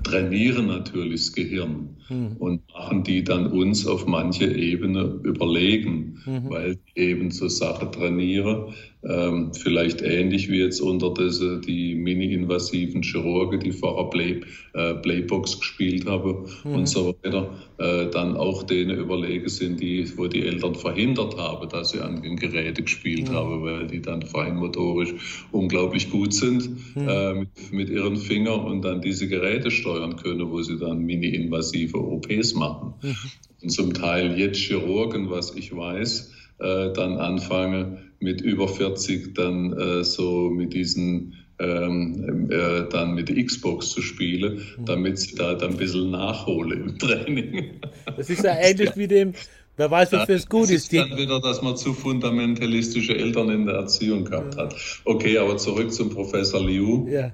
[0.03, 2.35] trainieren natürlich das Gehirn mhm.
[2.39, 6.49] und machen die dann uns auf manche Ebene überlegen, mhm.
[6.49, 8.73] weil die eben so Sachen trainieren,
[9.07, 14.41] ähm, vielleicht ähnlich wie jetzt unter diese, die mini-invasiven Chirurgen, die vorher Play,
[14.73, 16.71] äh, Playbox gespielt haben mhm.
[16.71, 21.69] und so weiter, äh, dann auch denen überlegen sind, die, wo die Eltern verhindert haben,
[21.69, 23.35] dass sie an den Geräten gespielt mhm.
[23.35, 25.13] haben, weil die dann feinmotorisch
[25.51, 27.07] unglaublich gut sind mhm.
[27.07, 31.97] äh, mit, mit ihren Fingern und dann diese Geräte steuern können, wo sie dann mini-invasive
[31.97, 32.93] OPs machen.
[33.01, 33.15] Mhm.
[33.61, 39.73] Und zum Teil jetzt Chirurgen, was ich weiß, äh, dann anfange mit über 40 dann
[39.73, 44.85] äh, so mit diesen ähm, äh, dann mit der Xbox zu spielen, mhm.
[44.85, 47.71] damit sie da dann ein bisschen nachhole im Training.
[48.17, 49.33] Das ist ja ähnlich wie dem,
[49.77, 50.93] wer weiß, wofür es gut ist.
[50.93, 54.75] ist dann wieder, dass man zu fundamentalistische Eltern in der Erziehung gehabt hat.
[55.05, 57.07] Okay, aber zurück zum Professor Liu.
[57.09, 57.31] Ja.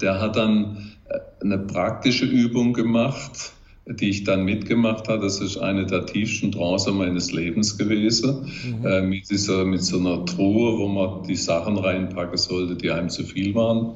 [0.00, 3.52] Der hat dann äh, eine praktische Übung gemacht,
[3.86, 5.22] die ich dann mitgemacht habe.
[5.22, 8.50] Das ist eine der tiefsten Trancen meines Lebens gewesen.
[8.80, 8.86] Mhm.
[8.86, 13.08] Äh, mit, dieser, mit so einer Truhe, wo man die Sachen reinpacken sollte, die einem
[13.08, 13.94] zu viel waren.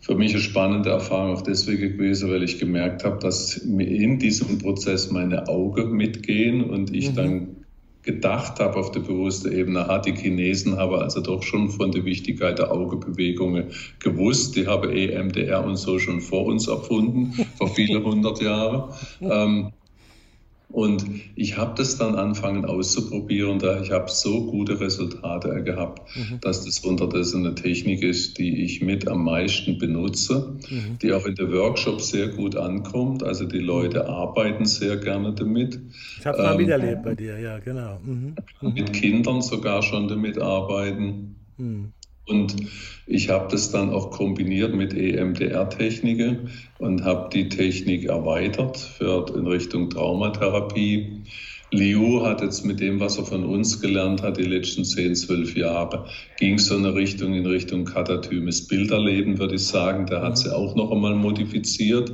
[0.00, 4.58] Für mich eine spannende Erfahrung auch deswegen gewesen, weil ich gemerkt habe, dass in diesem
[4.58, 7.14] Prozess meine Augen mitgehen und ich mhm.
[7.14, 7.63] dann
[8.04, 12.04] gedacht habe auf der bewussten Ebene, ah, die Chinesen haben also doch schon von der
[12.04, 14.56] Wichtigkeit der Augebewegungen gewusst.
[14.56, 18.92] Die haben EMDR und so schon vor uns erfunden, vor vielen hundert Jahren.
[19.20, 19.72] Ähm,
[20.74, 21.04] und
[21.36, 23.60] ich habe das dann angefangen auszuprobieren.
[23.60, 26.40] Da ich habe so gute Resultate gehabt, mhm.
[26.40, 30.98] dass das unterdessen eine Technik ist, die ich mit am meisten benutze, mhm.
[31.00, 33.22] die auch in den Workshops sehr gut ankommt.
[33.22, 34.10] Also die Leute mhm.
[34.10, 35.80] arbeiten sehr gerne damit.
[36.18, 38.00] Ich habe es mal ähm, miterlebt bei dir, ja, genau.
[38.04, 38.34] Mhm.
[38.60, 41.36] Mit Kindern sogar schon damit arbeiten.
[42.26, 42.56] Und
[43.06, 49.46] ich habe das dann auch kombiniert mit EMDR-Techniken und habe die Technik erweitert für, in
[49.46, 51.24] Richtung Traumatherapie.
[51.70, 55.56] Liu hat jetzt mit dem, was er von uns gelernt hat, die letzten 10, 12
[55.56, 56.06] Jahre,
[56.38, 60.06] ging so eine Richtung in Richtung katatymes Bilderleben, würde ich sagen.
[60.06, 62.12] Der hat sie auch noch einmal modifiziert.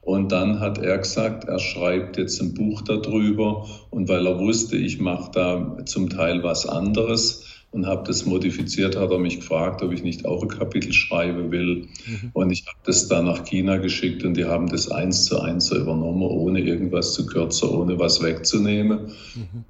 [0.00, 3.66] Und dann hat er gesagt, er schreibt jetzt ein Buch darüber.
[3.90, 8.96] Und weil er wusste, ich mache da zum Teil was anderes, und habe das modifiziert,
[8.96, 11.88] hat er mich gefragt, ob ich nicht auch ein Kapitel schreiben will.
[12.06, 12.30] Mhm.
[12.32, 15.66] Und ich habe das dann nach China geschickt und die haben das eins zu eins
[15.66, 19.08] so übernommen, ohne irgendwas zu kürzen, ohne was wegzunehmen.
[19.34, 19.64] Mhm.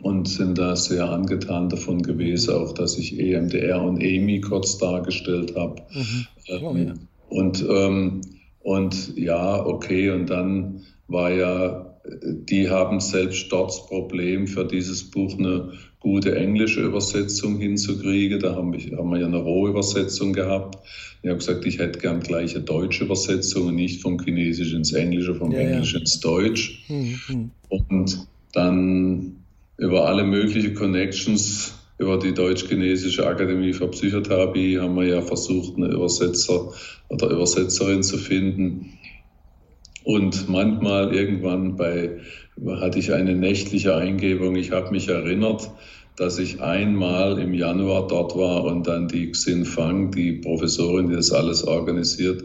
[0.00, 5.54] Und sind da sehr angetan davon gewesen, auch dass ich EMDR und EMI kurz dargestellt
[5.56, 5.82] habe.
[5.92, 6.26] Mhm.
[6.62, 6.94] Oh, ja.
[7.28, 8.22] Und, ähm,
[8.60, 11.86] und ja, okay, und dann war ja
[12.22, 15.72] die haben selbst dort das Problem, für dieses Buch eine
[16.06, 18.38] gute englische Übersetzung hinzukriegen.
[18.38, 20.78] Da haben wir, haben wir ja eine Rohübersetzung gehabt.
[21.22, 24.92] Ich habe gesagt, ich hätte gern gleich eine deutsche Übersetzung und nicht vom Chinesisch ins
[24.92, 25.98] Englische, vom ja, Englisch ja.
[25.98, 26.84] ins Deutsch.
[26.86, 27.50] Mhm.
[27.70, 29.38] Und dann
[29.78, 35.88] über alle möglichen Connections über die Deutsch-Chinesische Akademie für Psychotherapie haben wir ja versucht, eine
[35.88, 36.72] Übersetzer
[37.08, 38.92] oder Übersetzerin zu finden.
[40.04, 42.20] Und manchmal irgendwann bei,
[42.64, 44.56] hatte ich eine nächtliche Eingebung.
[44.56, 45.70] Ich habe mich erinnert,
[46.16, 51.16] dass ich einmal im Januar dort war und dann die Xin Fang, die Professorin, die
[51.16, 52.42] das alles organisiert,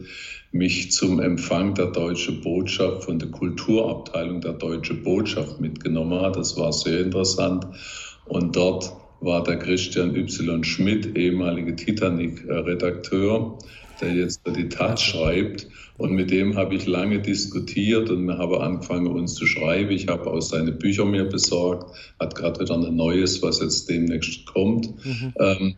[0.51, 6.35] mich zum Empfang der Deutschen Botschaft von der Kulturabteilung der Deutschen Botschaft mitgenommen hat.
[6.35, 7.65] Das war sehr interessant.
[8.25, 10.63] Und dort war der Christian Y.
[10.63, 13.57] Schmidt, ehemaliger Titanic-Redakteur,
[14.01, 15.67] der jetzt die Tat schreibt.
[15.97, 19.91] Und mit dem habe ich lange diskutiert und wir haben angefangen, uns zu schreiben.
[19.91, 24.45] Ich habe auch seine Bücher mir besorgt, hat gerade wieder ein neues, was jetzt demnächst
[24.47, 24.89] kommt.
[25.05, 25.33] Mhm.
[25.39, 25.75] Ähm,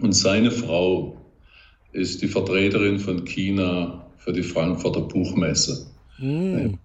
[0.00, 1.16] und seine Frau
[1.92, 5.86] ist die Vertreterin von China für die Frankfurter Buchmesse.
[6.18, 6.78] Mhm.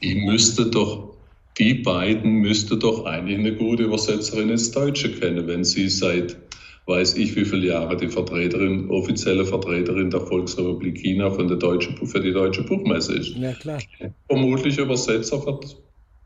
[0.00, 1.14] Ich müsste doch,
[1.58, 6.47] die beiden müsste doch eigentlich eine gute Übersetzerin ins Deutsche kennen, wenn sie seit
[6.88, 11.94] weiß ich wie viele Jahre die Vertreterin, offizielle Vertreterin der Volksrepublik China von der Deutsche,
[12.06, 13.36] für die Deutsche Buchmesse ist.
[13.36, 13.78] Ja, klar.
[14.26, 15.60] Vermutlich Übersetzer für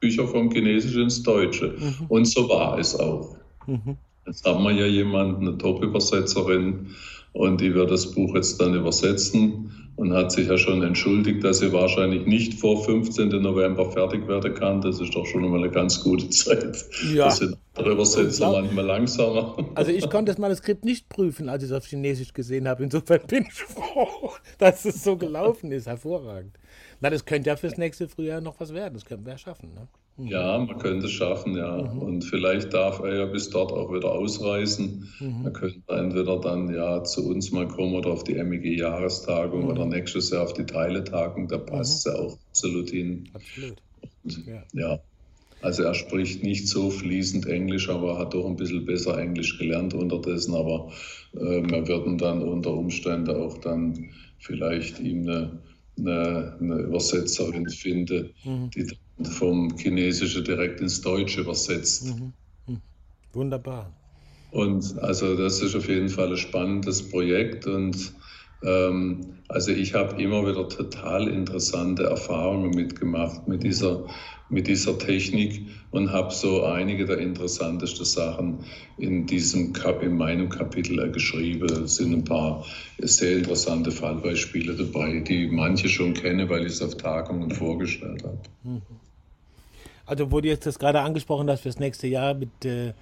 [0.01, 1.75] Bücher vom Chinesischen ins Deutsche.
[1.79, 2.07] Mhm.
[2.09, 3.37] Und so war es auch.
[3.67, 3.97] Mhm.
[4.27, 6.87] Jetzt haben wir ja jemanden, eine Top-Übersetzerin,
[7.33, 11.59] und die wird das Buch jetzt dann übersetzen und hat sich ja schon entschuldigt, dass
[11.59, 13.29] sie wahrscheinlich nicht vor 15.
[13.29, 14.81] November fertig werden kann.
[14.81, 16.85] Das ist doch schon mal eine ganz gute Zeit.
[17.13, 17.27] Ja.
[17.27, 19.57] Das sind andere Übersetzer manchmal langsamer.
[19.75, 22.85] Also ich konnte das Manuskript nicht prüfen, als ich es auf Chinesisch gesehen habe.
[22.85, 25.87] Insofern bin ich froh, dass es so gelaufen ist.
[25.87, 26.59] Hervorragend.
[27.01, 28.95] Na, das könnte ja fürs nächste Frühjahr noch was werden.
[28.95, 29.75] Das könnten wir ja schaffen.
[29.75, 29.89] Ne?
[30.17, 30.27] Mhm.
[30.27, 31.77] Ja, man könnte es schaffen, ja.
[31.77, 31.99] Mhm.
[31.99, 35.09] Und vielleicht darf er ja bis dort auch wieder ausreisen.
[35.21, 35.45] Mhm.
[35.45, 39.69] Er könnte entweder dann ja zu uns mal kommen oder auf die MEG-Jahrestagung mhm.
[39.69, 41.49] oder nächstes Jahr auf die Teiletagung.
[41.49, 42.13] Da passt mhm.
[42.13, 43.29] es ja auch absolut hin.
[43.33, 43.83] Absolut.
[44.25, 44.63] Und, ja.
[44.73, 44.99] ja.
[45.63, 49.95] Also er spricht nicht so fließend Englisch, aber hat doch ein bisschen besser Englisch gelernt
[49.95, 50.55] unterdessen.
[50.55, 50.91] Aber
[51.35, 55.59] äh, wir würden dann unter Umständen auch dann vielleicht ihm eine,
[55.97, 58.71] eine, eine Übersetzerin finden, mhm.
[58.71, 58.87] die
[59.23, 62.05] vom Chinesischen direkt ins Deutsche übersetzt.
[62.05, 62.33] Mhm.
[62.67, 62.81] Mhm.
[63.33, 63.93] Wunderbar.
[64.51, 68.13] Und also das ist auf jeden Fall ein spannendes Projekt und
[68.63, 74.05] also ich habe immer wieder total interessante Erfahrungen mitgemacht mit dieser,
[74.49, 78.59] mit dieser Technik und habe so einige der interessantesten Sachen
[78.99, 81.67] in, diesem, in meinem Kapitel geschrieben.
[81.85, 82.65] Es sind ein paar
[82.99, 88.39] sehr interessante Fallbeispiele dabei, die manche schon kennen, weil ich es auf Tagungen vorgestellt habe.
[88.63, 88.83] Mhm.
[90.07, 92.93] Also wurde jetzt das gerade angesprochen, dass fürs nächste Jahr mit äh,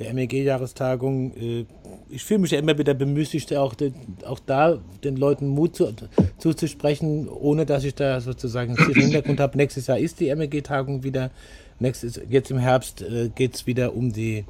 [0.00, 1.66] der MEG-Jahrestagung, äh,
[2.08, 3.92] ich fühle mich ja immer wieder bemüßigt, auch, de,
[4.24, 5.92] auch da den Leuten Mut zu,
[6.38, 9.58] zuzusprechen, ohne dass ich da sozusagen einen Hintergrund habe.
[9.58, 11.30] Nächstes Jahr ist die MEG-Tagung wieder.
[11.78, 14.44] Nächstes, jetzt im Herbst äh, geht es wieder um die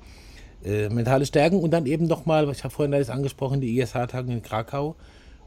[0.64, 4.42] äh, mentale Stärken und dann eben nochmal, ich habe vorhin alles angesprochen, die ISH-Tagung in
[4.42, 4.94] Krakau.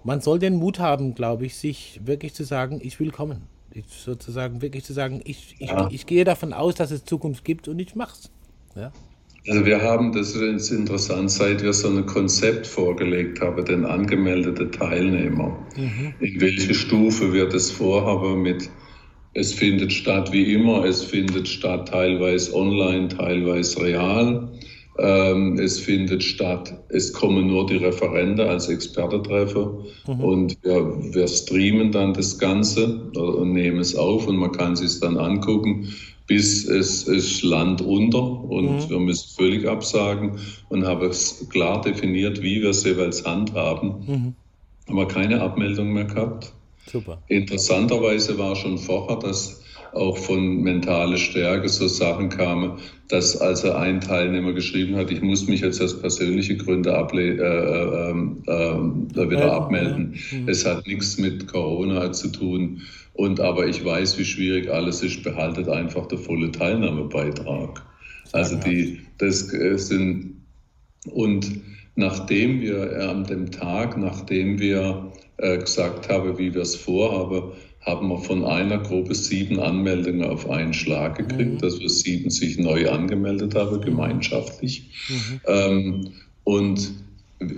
[0.04, 3.48] Man soll den Mut haben, glaube ich, sich wirklich zu sagen, ich will kommen
[3.88, 5.88] sozusagen wirklich zu sagen, ich, ich, ja.
[5.92, 8.30] ich gehe davon aus, dass es Zukunft gibt und ich mach's.
[8.76, 8.92] Ja?
[9.48, 14.72] Also wir haben, das ist interessant, seit wir so ein Konzept vorgelegt haben, den angemeldeten
[14.72, 16.14] Teilnehmer, mhm.
[16.22, 18.70] in welche Stufe wir das vorhaben mit,
[19.34, 24.50] es findet statt wie immer, es findet statt teilweise online, teilweise real.
[25.00, 30.20] Ähm, es findet statt, es kommen nur die Referenten als Expertentreffer mhm.
[30.20, 34.82] und wir, wir, streamen dann das Ganze und nehmen es auf und man kann es
[34.82, 35.88] sich dann angucken,
[36.28, 38.90] bis es ist Land unter und mhm.
[38.90, 43.94] wir müssen völlig absagen und haben es klar definiert, wie wir es jeweils handhaben.
[44.08, 44.36] Mhm.
[44.88, 46.54] Aber keine Abmeldung mehr gehabt.
[46.92, 47.22] Super.
[47.28, 54.02] Interessanterweise war schon vorher, dass auch von mentale Stärke so Sachen kamen, dass also ein
[54.02, 60.16] Teilnehmer geschrieben hat, ich muss mich jetzt aus persönlichen Gründen äh, äh, äh, wieder abmelden.
[60.32, 60.50] Mhm.
[60.50, 62.82] Es hat nichts mit Corona zu tun.
[63.14, 67.84] Und aber ich weiß, wie schwierig alles ist, behaltet einfach der volle Teilnahmebeitrag.
[68.32, 70.42] Also die, das äh, sind,
[71.12, 71.62] und
[71.96, 77.52] nachdem wir äh, an dem Tag, nachdem wir äh, gesagt haben, wie wir es vorhaben,
[77.82, 81.58] haben wir von einer Gruppe sieben Anmeldungen auf einen Schlag gekriegt, mhm.
[81.60, 84.90] dass wir sieben sich neu angemeldet haben, gemeinschaftlich.
[85.10, 85.42] Mhm.
[85.48, 86.08] Ähm,
[86.46, 86.94] und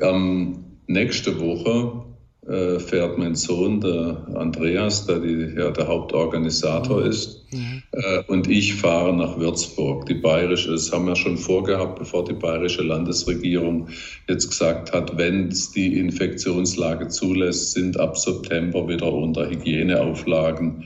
[0.01, 2.04] ähm, nächste Woche
[2.47, 7.09] äh, fährt mein Sohn, der Andreas, der die, ja, der Hauptorganisator mhm.
[7.09, 7.83] ist, mhm.
[7.91, 10.05] äh, und ich fahre nach Würzburg.
[10.05, 13.89] Die bayerische, das haben wir schon vorgehabt, bevor die bayerische Landesregierung
[14.27, 20.85] jetzt gesagt hat, wenn es die Infektionslage zulässt, sind ab September wieder unter Hygieneauflagen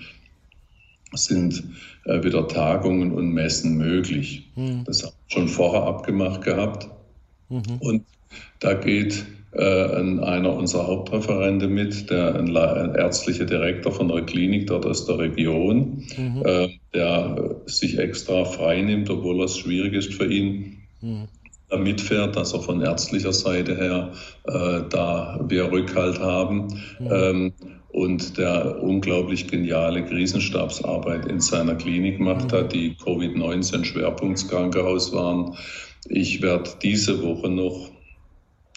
[1.13, 1.63] sind
[2.05, 4.49] äh, wieder Tagungen und Messen möglich.
[4.55, 4.83] Mhm.
[4.85, 6.87] Das haben wir schon vorher abgemacht gehabt.
[7.49, 7.77] Mhm.
[7.79, 8.05] Und
[8.59, 12.55] da geht einer unserer Hauptreferente mit, der ein,
[12.95, 16.43] ärztlicher Direktor von der Klinik dort aus der Region, mhm.
[16.45, 20.77] äh, der sich extra frei nimmt, obwohl es schwierig ist für ihn.
[21.01, 21.27] Mhm.
[21.77, 24.11] Mitfährt, dass er von ärztlicher Seite her
[24.47, 26.67] äh, da wir Rückhalt haben.
[26.99, 27.09] Mhm.
[27.11, 27.53] Ähm,
[27.91, 35.55] und der unglaublich geniale Krisenstabsarbeit in seiner Klinik macht hat, die Covid-19 Schwerpunktskrankenhaus waren.
[36.07, 37.89] Ich werde diese Woche noch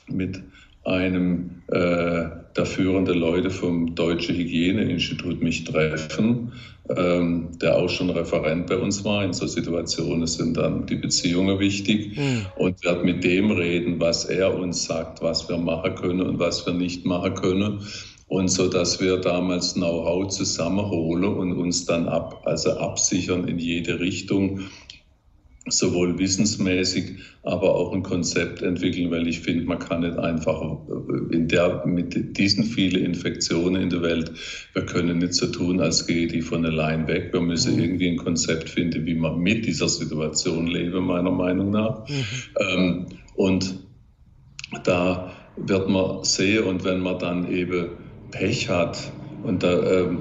[0.08, 0.42] mit
[0.85, 2.25] einem äh,
[2.57, 6.53] der führenden Leute vom Deutsche Hygieneinstitut mich treffen,
[6.97, 9.25] ähm, der auch schon Referent bei uns war.
[9.25, 12.47] In so Situationen sind dann die Beziehungen wichtig mhm.
[12.57, 16.66] und werde mit dem reden, was er uns sagt, was wir machen können und was
[16.66, 17.81] wir nicht machen können
[18.33, 24.01] und so dass wir damals Know-how zusammenholen und uns dann ab, also absichern in jede
[24.01, 24.61] Richtung,
[25.68, 30.61] sowohl wissensmäßig, aber auch ein Konzept entwickeln, weil ich finde, man kann nicht einfach
[31.31, 34.33] in der, mit diesen vielen Infektionen in der Welt,
[34.72, 37.33] wir können nicht so tun, als gehe die von allein weg.
[37.33, 37.83] Wir müssen mhm.
[37.83, 42.09] irgendwie ein Konzept finden, wie man mit dieser Situation leben, meiner Meinung nach.
[42.09, 42.25] Mhm.
[42.59, 43.75] Ähm, und
[44.85, 47.90] da wird man sehen und wenn man dann eben
[48.31, 49.12] Pech hat
[49.44, 50.18] und da ähm,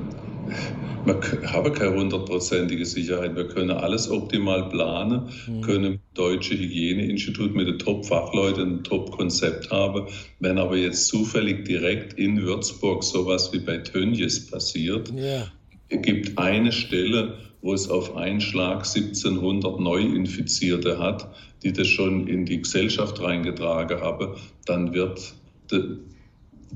[1.06, 1.18] man
[1.52, 3.36] habe keine hundertprozentige Sicherheit.
[3.36, 5.62] Wir können alles optimal planen, mhm.
[5.62, 10.08] können Deutsche Hygieneinstitut mit den Top-Fachleuten ein Top-Konzept haben.
[10.40, 15.48] Wenn aber jetzt zufällig direkt in Würzburg sowas wie bei Tönnies passiert, yeah.
[15.90, 21.28] gibt eine Stelle, wo es auf einen Schlag 1700 Neuinfizierte hat,
[21.64, 25.34] die das schon in die Gesellschaft reingetragen haben, dann wird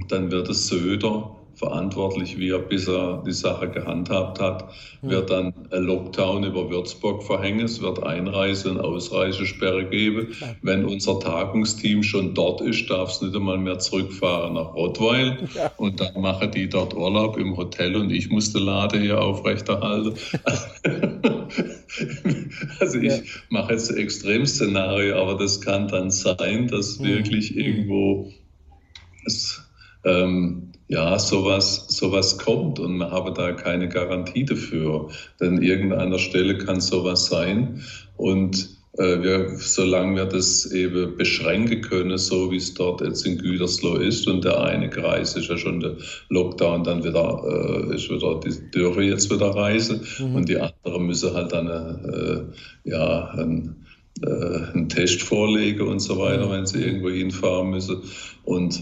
[0.09, 4.69] dann wird es Söder verantwortlich, wie er bisher die Sache gehandhabt hat,
[5.01, 10.35] wird dann ein Lockdown über Würzburg verhängen, es wird Einreise- und Ausreisesperre geben.
[10.61, 15.47] Wenn unser Tagungsteam schon dort ist, darf es nicht einmal mehr zurückfahren nach Rottweil.
[15.77, 20.13] Und dann machen die dort Urlaub im Hotel und ich muss die Lade hier aufrechterhalten.
[22.79, 28.31] also ich mache jetzt ein Extremszenario, aber das kann dann sein, dass wirklich irgendwo
[29.25, 29.61] es
[30.03, 35.09] ähm, ja, sowas, sowas kommt und man habe da keine Garantie dafür.
[35.39, 37.81] Denn irgendeiner Stelle kann sowas sein
[38.17, 43.37] und äh, wir, solange wir das eben beschränken können, so wie es dort jetzt in
[43.37, 45.97] Gütersloh ist und der eine Kreis ist ja schon der
[46.29, 50.35] Lockdown, dann wieder, äh, ist wieder, die dürfen jetzt wieder reisen mhm.
[50.35, 53.75] und die anderen müssen halt dann äh, ja, ein,
[54.21, 56.51] äh, einen Test vorlegen und so weiter, mhm.
[56.51, 58.01] wenn sie irgendwo hinfahren müssen
[58.43, 58.81] und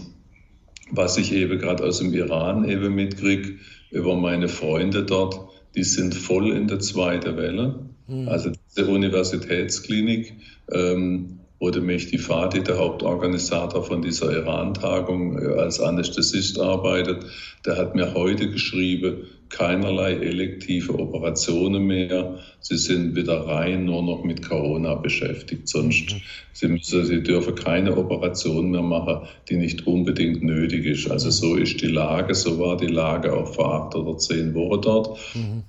[0.96, 3.58] was ich eben gerade aus dem Iran eben mitkriege,
[3.90, 5.38] über meine Freunde dort,
[5.74, 7.86] die sind voll in der zweiten Welle.
[8.06, 8.28] Mhm.
[8.28, 10.34] Also diese Universitätsklinik,
[10.72, 17.24] ähm, wo der Mehdi Fadi, der Hauptorganisator von dieser Iran-Tagung, äh, als Anästhesist arbeitet,
[17.64, 22.38] der hat mir heute geschrieben, keinerlei elektive Operationen mehr.
[22.60, 25.68] Sie sind wieder rein nur noch mit Corona beschäftigt.
[25.68, 26.20] Sonst mhm.
[26.52, 31.08] sie, müssen, sie dürfen keine Operation mehr machen, die nicht unbedingt nötig ist.
[31.10, 34.82] Also so ist die Lage, so war die Lage auch vor acht oder zehn Wochen
[34.82, 35.18] dort.
[35.34, 35.62] Mhm.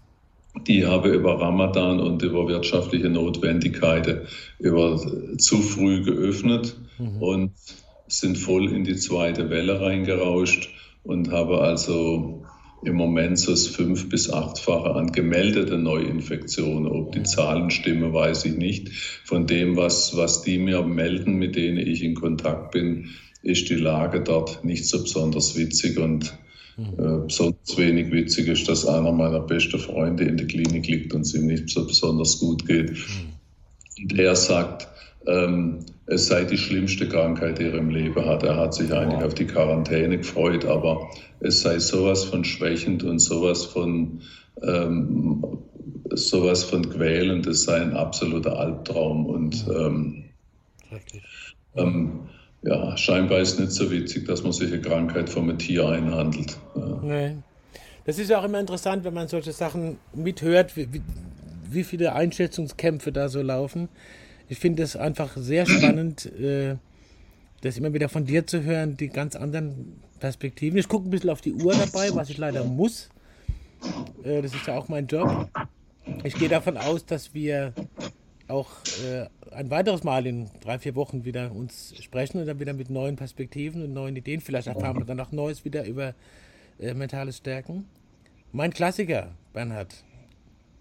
[0.68, 4.22] Die habe über Ramadan und über wirtschaftliche Notwendigkeiten
[4.58, 5.00] über
[5.38, 7.22] zu früh geöffnet mhm.
[7.22, 7.52] und
[8.08, 10.70] sind voll in die zweite Welle reingerauscht
[11.04, 12.45] und habe also
[12.84, 16.88] im Moment so das fünf- bis achtfache an gemeldeten Neuinfektionen.
[16.88, 18.90] Ob die Zahlen stimmen, weiß ich nicht.
[19.24, 23.10] Von dem, was, was die mir melden, mit denen ich in Kontakt bin,
[23.42, 26.38] ist die Lage dort nicht so besonders witzig und
[26.78, 31.22] äh, besonders wenig witzig ist, dass einer meiner besten Freunde in der Klinik liegt und
[31.22, 32.92] es ihm nicht so besonders gut geht.
[33.98, 34.88] Und er sagt,
[35.26, 38.44] ähm, es sei die schlimmste Krankheit, die er im Leben hat.
[38.44, 43.20] Er hat sich eigentlich auf die Quarantäne gefreut, aber es sei sowas von schwächend und
[43.20, 44.22] sowas von
[44.62, 45.44] ähm,
[46.12, 47.48] sowas von quälend.
[47.48, 50.26] Es sei ein absoluter Albtraum und ähm,
[51.76, 52.20] ähm,
[52.62, 55.88] ja, scheinbar ist es nicht so witzig, dass man sich eine Krankheit vom einem Tier
[55.88, 56.58] einhandelt.
[56.76, 57.00] Ja.
[57.04, 57.36] Nee.
[58.06, 60.88] Das ist ja auch immer interessant, wenn man solche Sachen mithört, wie,
[61.68, 63.90] wie viele Einschätzungskämpfe da so laufen.
[64.48, 66.76] Ich finde es einfach sehr spannend, äh,
[67.62, 70.78] das immer wieder von dir zu hören, die ganz anderen Perspektiven.
[70.78, 73.10] Ich gucke ein bisschen auf die Uhr dabei, was ich leider muss.
[74.24, 75.50] Äh, das ist ja auch mein Job.
[76.24, 77.74] Ich gehe davon aus, dass wir
[78.48, 78.70] auch
[79.04, 82.90] äh, ein weiteres Mal in drei, vier Wochen wieder uns sprechen und dann wieder mit
[82.90, 84.42] neuen Perspektiven und neuen Ideen.
[84.42, 86.14] Vielleicht erfahren wir dann auch Neues wieder über
[86.80, 87.86] äh, mentales Stärken.
[88.52, 90.05] Mein Klassiker, Bernhard,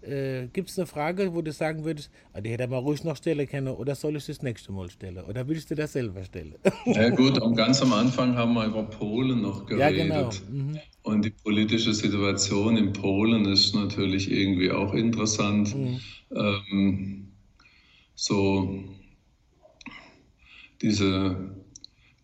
[0.07, 3.17] Äh, Gibt es eine Frage, wo du sagen würdest, ah, die hätte mal ruhig noch
[3.17, 5.23] stellen können oder soll ich das nächste Mal stellen?
[5.25, 6.55] Oder willst du das selber stellen?
[6.85, 9.97] Ja gut, ganz am Anfang haben wir über Polen noch geredet.
[9.97, 10.29] Ja, genau.
[10.49, 10.79] Mhm.
[11.03, 15.75] Und die politische Situation in Polen ist natürlich irgendwie auch interessant.
[15.75, 15.99] Mhm.
[16.35, 17.31] Ähm,
[18.15, 18.83] so
[20.81, 21.64] diese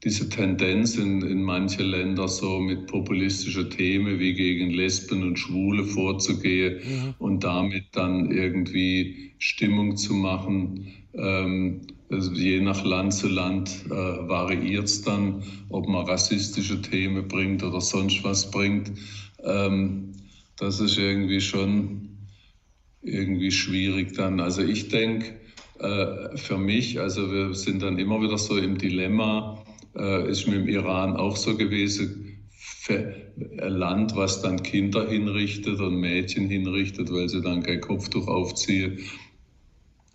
[0.04, 5.84] diese Tendenz in, in manche Länder so mit populistischen Themen wie gegen Lesben und Schwule
[5.84, 7.14] vorzugehen mhm.
[7.20, 10.88] und damit dann irgendwie Stimmung zu machen.
[11.14, 17.28] Ähm, also je nach Land zu Land äh, variiert es dann, ob man rassistische Themen
[17.28, 18.91] bringt oder sonst was bringt.
[19.43, 20.14] Ähm,
[20.58, 22.10] das ist irgendwie schon
[23.02, 24.39] irgendwie schwierig dann.
[24.39, 25.39] Also ich denke,
[25.80, 29.61] äh, für mich, also wir sind dann immer wieder so im Dilemma,
[29.96, 32.28] äh, ist mit dem Iran auch so gewesen.
[32.89, 39.00] Ein Land, was dann Kinder hinrichtet und Mädchen hinrichtet, weil sie dann kein Kopftuch aufziehen.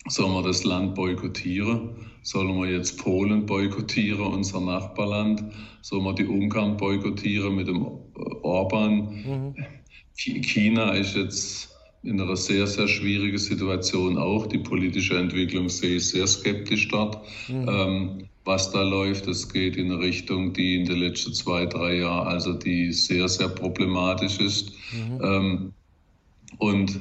[0.09, 1.97] Sollen wir das Land boykottieren?
[2.23, 5.45] Sollen wir jetzt Polen boykottieren, unser Nachbarland?
[5.83, 7.87] Sollen wir die Ungarn boykottieren mit dem
[8.43, 9.55] Orban?
[9.55, 9.55] Mhm.
[10.15, 11.71] China ist jetzt
[12.03, 14.47] in einer sehr, sehr schwierigen Situation auch.
[14.47, 17.19] Die politische Entwicklung sehe ich sehr skeptisch dort.
[17.49, 17.69] Mhm.
[17.69, 19.27] Ähm, was da läuft.
[19.27, 23.29] Es geht in eine Richtung, die in den letzten zwei, drei Jahren, also die sehr,
[23.29, 24.73] sehr problematisch ist.
[24.93, 25.21] Mhm.
[25.23, 25.73] Ähm,
[26.59, 26.99] und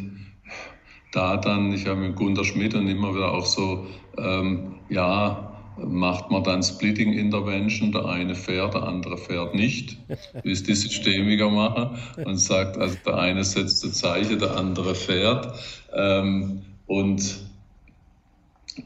[1.12, 3.88] da dann, ich habe mit Gunter Schmidt und immer wieder auch so,
[4.18, 9.98] ähm, ja, macht man dann Splitting Intervention, der eine fährt, der andere fährt nicht,
[10.44, 14.96] wie es die Systemiker machen und sagt, also der eine setzt das Zeichen, der andere
[14.96, 15.54] fährt.
[15.94, 17.45] Ähm, und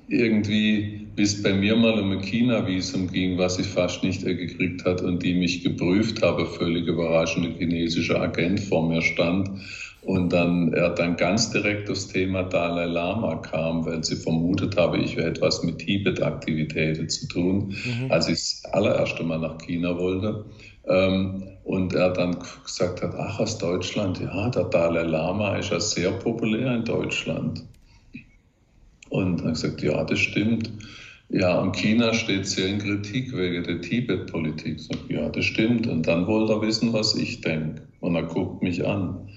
[0.08, 5.02] irgendwie, bis bei mir mal um ein China-Visum ging, was ich fast nicht gekriegt hat
[5.02, 9.50] und die mich geprüft habe, völlig überraschend, ein chinesischer Agent vor mir stand
[10.02, 14.98] und dann er dann ganz direkt aufs Thema Dalai Lama kam, weil sie vermutet habe,
[14.98, 18.12] ich wäre etwas mit Tibet-Aktivitäten zu tun, mhm.
[18.12, 20.46] als ich das allererste Mal nach China wollte.
[20.88, 25.80] Ähm, und er dann gesagt hat, ach aus Deutschland, ja, der Dalai Lama ist ja
[25.80, 27.64] sehr populär in Deutschland.
[29.10, 30.72] Und hat gesagt, ja, das stimmt.
[31.30, 34.80] Ja, und China steht sehr in Kritik wegen der Tibet-Politik.
[35.10, 35.86] Ja, das stimmt.
[35.86, 37.84] Und dann wollte er wissen, was ich denke.
[37.99, 39.30] Und er guckt mich an.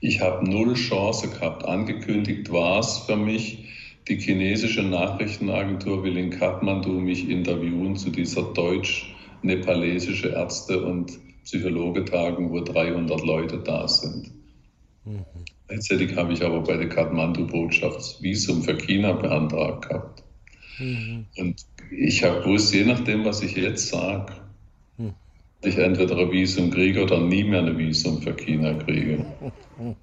[0.00, 1.64] Ich habe null Chance gehabt.
[1.64, 3.64] Angekündigt war es für mich.
[4.08, 11.12] Die chinesische Nachrichtenagentur will in Kathmandu mich interviewen zu dieser deutsch-nepalesische Ärzte- und
[11.44, 14.30] Psychologetagung, wo 300 Leute da sind.
[15.04, 15.24] Mhm.
[15.76, 20.22] Gleichzeitig habe ich aber bei der Kathmandu-Botschaft Visum für China beantragt gehabt.
[20.78, 21.26] Mhm.
[21.36, 24.32] Und ich habe gewusst, je nachdem, was ich jetzt sage,
[24.96, 25.12] mhm.
[25.62, 29.26] ich entweder ein Visum kriege oder nie mehr ein Visum für China kriege.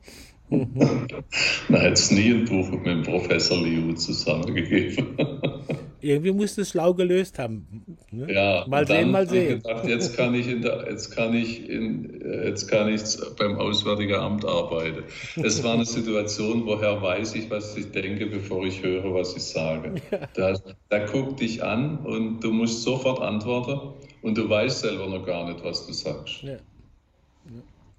[0.50, 5.08] Man hat es nie ein Buch mit dem Professor Liu zusammengegeben.
[6.04, 7.66] Irgendwie musst du es schlau gelöst haben.
[8.12, 8.34] Ne?
[8.34, 9.62] Ja, mal sehen, mal sehen.
[9.64, 13.02] Gedacht, jetzt kann ich, in der, jetzt kann ich, in, jetzt kann ich
[13.38, 15.04] beim Auswärtigen Amt arbeiten.
[15.42, 19.44] Es war eine Situation, woher weiß ich, was ich denke, bevor ich höre, was ich
[19.44, 19.96] sage.
[20.36, 25.26] Da, da guckt dich an und du musst sofort antworten und du weißt selber noch
[25.26, 26.42] gar nicht, was du sagst.
[26.42, 26.54] Ja.
[26.54, 26.60] Ja.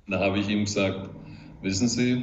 [0.08, 1.10] Da habe ich ihm gesagt,
[1.62, 2.22] wissen Sie,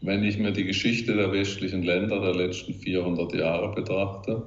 [0.00, 4.42] wenn ich mir die Geschichte der westlichen Länder der letzten 400 Jahre betrachte,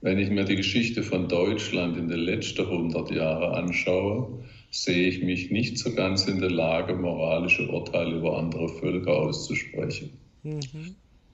[0.00, 5.22] wenn ich mir die Geschichte von Deutschland in den letzten 100 Jahren anschaue, sehe ich
[5.22, 10.10] mich nicht so ganz in der Lage, moralische Urteile über andere Völker auszusprechen.
[10.42, 10.60] Mhm.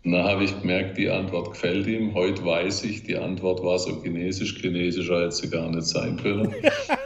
[0.04, 2.14] Und dann habe ich gemerkt, die Antwort gefällt ihm.
[2.14, 6.54] Heute weiß ich, die Antwort war so chinesisch, chinesischer hätte sie gar nicht sein können.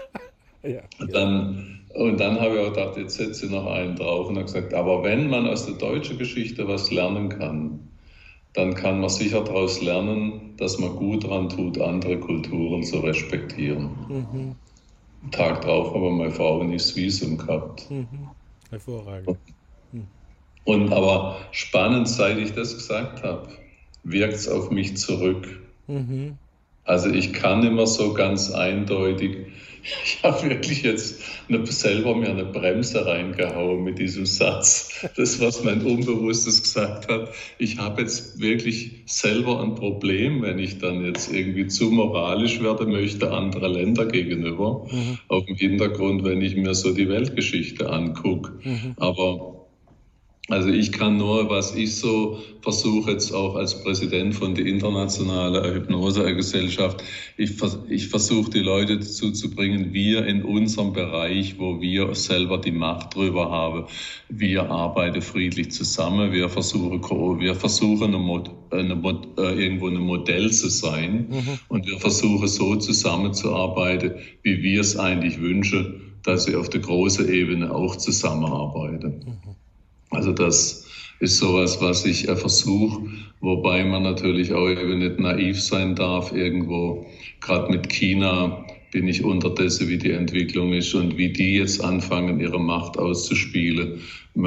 [0.65, 4.29] ja, und, dann, und dann habe ich auch gedacht, jetzt setze ich noch einen drauf
[4.29, 7.89] und habe gesagt, aber wenn man aus der deutschen Geschichte was lernen kann,
[8.59, 13.91] dann kann man sicher daraus lernen, dass man gut daran tut, andere Kulturen zu respektieren.
[14.09, 15.31] Mhm.
[15.31, 17.89] Tag drauf aber meine Frau nicht das Visum gehabt.
[17.89, 18.31] Mhm.
[18.69, 19.39] Hervorragend.
[19.93, 20.09] Mhm.
[20.65, 23.49] Und aber spannend, seit ich das gesagt habe,
[24.03, 25.47] wirkt es auf mich zurück.
[25.87, 26.37] Mhm.
[26.89, 29.37] Also ich kann immer so ganz eindeutig
[30.05, 35.09] ich habe wirklich jetzt eine, selber mir eine Bremse reingehauen mit diesem Satz.
[35.17, 37.33] Das, was mein Unbewusstes gesagt hat.
[37.59, 42.87] Ich habe jetzt wirklich selber ein Problem, wenn ich dann jetzt irgendwie zu moralisch werde
[42.87, 44.87] möchte, andere Länder gegenüber.
[44.91, 45.19] Mhm.
[45.29, 48.53] Auf dem Hintergrund, wenn ich mir so die Weltgeschichte angucke.
[48.63, 48.95] Mhm.
[48.97, 49.58] Aber
[50.49, 55.75] Also ich kann nur, was ich so versuche jetzt auch als Präsident von der internationalen
[55.75, 57.05] Hypnosegesellschaft,
[57.37, 57.53] ich,
[57.91, 62.73] ich versuche die Leute dazu zu bringen, wir in unserem Bereich, wo wir selber die
[62.73, 63.85] Macht drüber haben,
[64.31, 67.03] wir arbeiten friedlich zusammen, wir versuchen,
[67.41, 71.59] wir versuchen eine, eine, äh, irgendwo ein Modell zu sein mhm.
[71.69, 77.29] und wir versuchen so zusammenzuarbeiten, wie wir es eigentlich wünschen, dass sie auf der großen
[77.29, 79.25] Ebene auch zusammenarbeiten.
[79.27, 79.58] Mhm.
[80.11, 80.87] Also das
[81.21, 83.03] ist sowas, was ich äh, versuche,
[83.41, 87.07] wobei man natürlich auch eben nicht naiv sein darf irgendwo.
[87.41, 92.41] Gerade mit China bin ich unterdessen, wie die Entwicklung ist und wie die jetzt anfangen,
[92.41, 94.01] ihre Macht auszuspielen.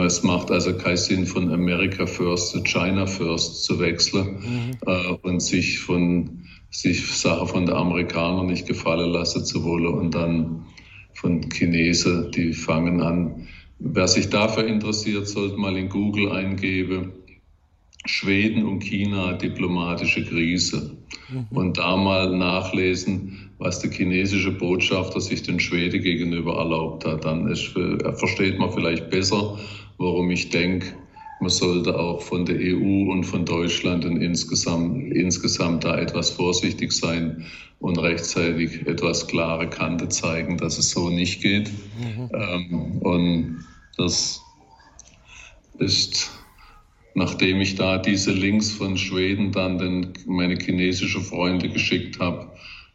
[0.04, 4.78] Es macht also keinen Sinn, von America First zu China First zu wechseln mhm.
[4.88, 6.42] äh, und sich von
[6.72, 10.66] sich Sachen von den Amerikanern nicht gefallen lassen zu wollen und dann
[11.14, 13.48] von Chinesen, die fangen an,
[13.84, 17.14] Wer sich dafür interessiert, sollte mal in Google eingeben,
[18.06, 20.98] Schweden und China diplomatische Krise.
[21.30, 21.58] Mhm.
[21.58, 27.26] Und da mal nachlesen, was der chinesische Botschafter sich den Schweden gegenüber erlaubt hat.
[27.26, 29.58] Dann ist, äh, versteht man vielleicht besser,
[29.98, 30.94] warum ich denke,
[31.40, 36.92] man sollte auch von der EU und von Deutschland und insgesamt, insgesamt da etwas vorsichtig
[36.92, 37.46] sein
[37.80, 41.72] und rechtzeitig etwas klare Kante zeigen, dass es so nicht geht.
[42.00, 42.30] Mhm.
[42.32, 43.66] Ähm, und
[43.98, 44.42] das
[45.80, 46.32] ist,
[47.16, 52.52] nachdem ich da diese Links von Schweden dann den, meine chinesischen Freunde geschickt habe,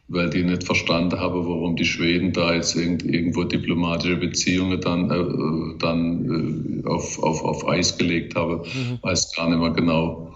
[0.08, 5.78] weil die nicht verstanden haben, warum die Schweden da jetzt irgendwo diplomatische Beziehungen dann, äh,
[5.78, 8.58] dann äh, auf, auf, auf Eis gelegt haben.
[8.58, 8.98] Mhm.
[9.02, 10.32] Weiß gar nicht mehr genau.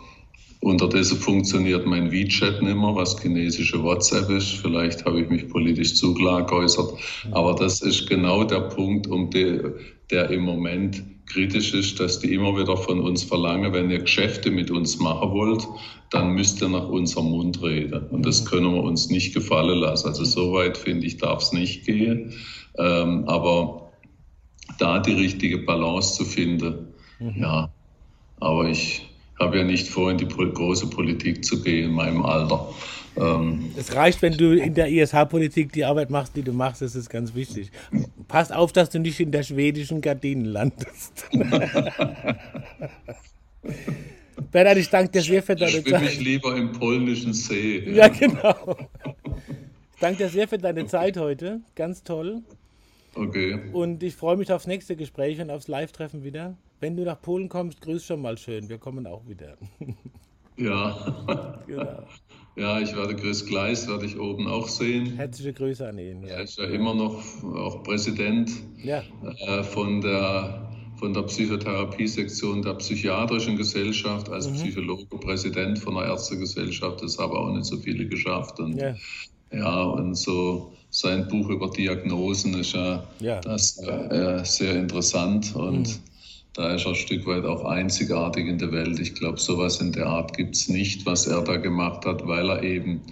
[0.62, 4.50] Unterdessen funktioniert mein WeChat nicht mehr, was chinesische WhatsApp ist.
[4.56, 6.92] Vielleicht habe ich mich politisch zu klar geäußert.
[6.92, 7.32] Mhm.
[7.32, 9.60] Aber das ist genau der Punkt, um die,
[10.10, 14.50] der im Moment kritisch ist, dass die immer wieder von uns verlangen, wenn ihr Geschäfte
[14.50, 15.66] mit uns machen wollt,
[16.10, 18.06] dann müsst ihr nach unserem Mund reden.
[18.10, 18.46] Und das mhm.
[18.46, 20.08] können wir uns nicht gefallen lassen.
[20.08, 22.32] Also so weit, finde ich, darf es nicht gehen.
[22.78, 23.92] Ähm, aber
[24.78, 26.88] da die richtige Balance zu finden,
[27.20, 27.34] mhm.
[27.40, 27.72] ja.
[28.40, 29.06] Aber ich
[29.38, 32.68] habe ja nicht vor, in die große Politik zu gehen in meinem Alter.
[33.20, 36.94] Ähm, es reicht, wenn du in der ISH-Politik die Arbeit machst, die du machst, das
[36.94, 37.70] ist ganz wichtig.
[38.28, 41.26] Pass auf, dass du nicht in der schwedischen Gardine landest.
[44.50, 45.86] Bernhard, ich danke dir sehr für deine Zeit.
[45.86, 47.90] Schwimme ich lieber im polnischen See.
[47.90, 48.76] Ja, genau.
[49.94, 51.60] Ich danke dir sehr für deine Zeit heute.
[51.74, 52.42] Ganz toll.
[53.14, 53.60] Okay.
[53.72, 56.56] Und ich freue mich aufs nächste Gespräch und aufs Live-Treffen wieder.
[56.80, 58.68] Wenn du nach Polen kommst, grüß schon mal schön.
[58.70, 59.58] Wir kommen auch wieder.
[60.56, 61.62] Ja.
[61.66, 62.04] genau.
[62.60, 65.16] Ja, ich werde Chris Gleis, werde ich oben auch sehen.
[65.16, 66.22] Herzliche Grüße an ihn.
[66.24, 66.34] Ja.
[66.34, 68.50] Er ist ja immer noch auch Präsident
[68.84, 69.02] ja.
[69.46, 74.56] äh, von der von der Psychotherapie-Sektion der Psychiatrischen Gesellschaft als mhm.
[74.56, 77.02] Psychologe, Präsident von der Ärztegesellschaft.
[77.02, 78.60] Das haben auch nicht so viele geschafft.
[78.60, 78.94] Und, ja.
[79.50, 83.40] ja, und so sein Buch über Diagnosen ist ja, ja.
[83.40, 85.56] Das, äh, sehr interessant.
[85.56, 86.09] Und mhm.
[86.54, 88.98] Da ist er ein Stück weit auch einzigartig in der Welt.
[88.98, 92.50] Ich glaube, sowas in der Art gibt es nicht, was er da gemacht hat, weil
[92.50, 93.02] er eben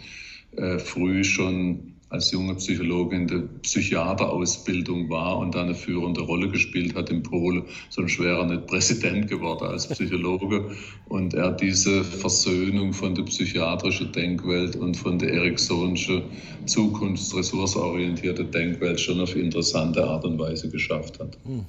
[0.57, 6.49] äh, früh schon als junger Psychologe in der Psychiaterausbildung war und da eine führende Rolle
[6.49, 10.71] gespielt hat in Polen, sonst wäre er nicht Präsident geworden als Psychologe.
[11.09, 16.23] Und er diese Versöhnung von der psychiatrischen Denkwelt und von der ericksonischen
[16.65, 21.37] zukunftsressourcenorientierten Denkwelt schon auf interessante Art und Weise geschafft hat.
[21.45, 21.67] Hm.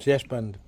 [0.00, 0.60] Sehr spannend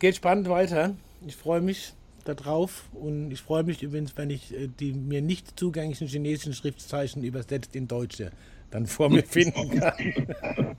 [0.00, 0.96] geht spannend weiter.
[1.24, 1.92] Ich freue mich
[2.24, 7.22] darauf und ich freue mich übrigens, wenn ich äh, die mir nicht zugänglichen chinesischen Schriftzeichen
[7.22, 8.32] übersetzt in Deutsche
[8.70, 10.76] dann vor mir finden kann.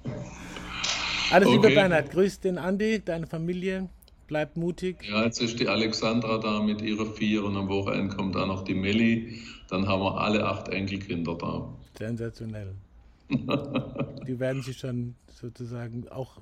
[1.32, 1.56] Alles okay.
[1.56, 3.90] Liebe Bernhard, grüß den Andi, deine Familie,
[4.28, 4.98] bleib mutig.
[5.10, 8.64] Ja, jetzt ist die Alexandra da mit ihrer vier und am Wochenende kommt da noch
[8.64, 9.40] die Melli.
[9.70, 11.70] Dann haben wir alle acht Enkelkinder da.
[11.98, 12.76] Sensationell.
[14.28, 16.42] Die werden sich schon sozusagen auch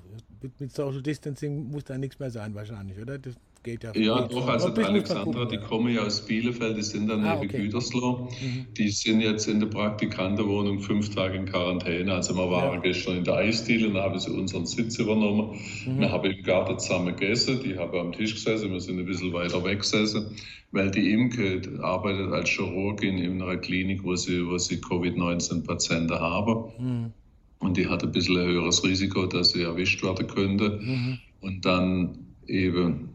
[0.58, 3.18] mit, Social Distancing muss da nichts mehr sein wahrscheinlich, oder?
[3.18, 3.92] Das geht ja.
[3.94, 7.48] Ja, doch, also die Alexandra, die kommen ja aus Bielefeld, die sind dann ah, neben
[7.48, 7.62] okay.
[7.62, 8.28] Gütersloh.
[8.40, 8.66] Mhm.
[8.76, 12.14] Die sind jetzt in der Praktikantenwohnung fünf Tage in Quarantäne.
[12.14, 12.80] Also wir waren ja.
[12.80, 15.58] gestern in der Eisdiele, dann haben sie unseren Sitz übernommen.
[15.86, 16.00] Mhm.
[16.00, 19.32] Wir haben im Garten zusammen gegessen, die haben am Tisch gesessen, wir sind ein bisschen
[19.32, 20.36] weiter weg gesessen,
[20.72, 26.72] weil die Imke arbeitet als Chirurgin in einer Klinik, wo sie, wo sie Covid-19-Patienten haben.
[26.78, 27.12] Mhm.
[27.58, 30.80] Und die hat ein bisschen ein höheres Risiko, dass sie erwischt werden könnte.
[30.82, 31.18] Mhm.
[31.42, 33.09] Und dann eben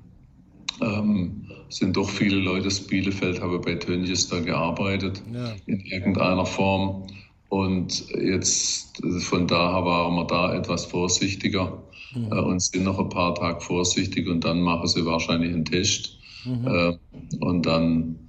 [0.81, 5.53] ähm, sind doch viele Leute aus Bielefeld, haben bei Tönnies da gearbeitet, ja.
[5.65, 7.07] in irgendeiner Form.
[7.49, 12.31] Und jetzt von daher waren wir da etwas vorsichtiger mhm.
[12.31, 16.17] äh, und sind noch ein paar Tage vorsichtig und dann machen sie wahrscheinlich einen Test.
[16.45, 16.67] Mhm.
[16.67, 16.97] Äh,
[17.39, 18.19] und dann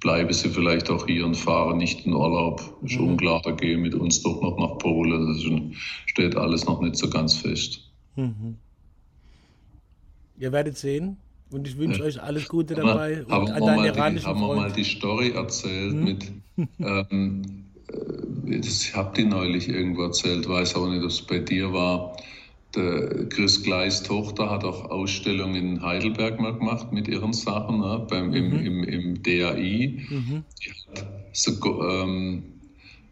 [0.00, 2.62] bleiben sie vielleicht auch hier und fahren nicht in Urlaub.
[2.82, 3.08] Ist mhm.
[3.08, 5.26] unklar, da gehen mit uns doch noch nach Polen.
[5.26, 7.90] Das steht alles noch nicht so ganz fest.
[8.16, 8.56] Mhm.
[10.38, 11.18] Ihr werdet sehen.
[11.52, 12.06] Und ich wünsche ja.
[12.06, 13.24] euch alles Gute dabei.
[13.28, 16.04] Haben, und an deinen iranischen die, Haben wir mal die Story erzählt hm?
[16.04, 16.32] mit,
[16.80, 17.42] ähm,
[18.48, 22.16] äh, ich habe die neulich irgendwo erzählt, weiß auch nicht, ob es bei dir war.
[22.74, 28.06] Der Chris Gleis Tochter hat auch Ausstellungen in Heidelberg mal gemacht mit ihren Sachen ne,
[28.08, 28.34] beim, mhm.
[28.34, 30.06] im, im, im DAI.
[30.08, 30.44] Mhm.
[30.62, 32.44] Die hat so, ähm,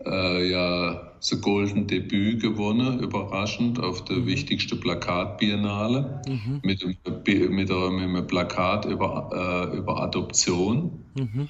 [0.07, 4.27] äh, ja, so Golden Debüt gewonnen, überraschend, auf der mhm.
[4.27, 6.61] wichtigsten Plakatbiennale mhm.
[6.63, 11.05] mit, mit, mit, einem Plakat über, äh, über Adoption.
[11.15, 11.49] Mhm.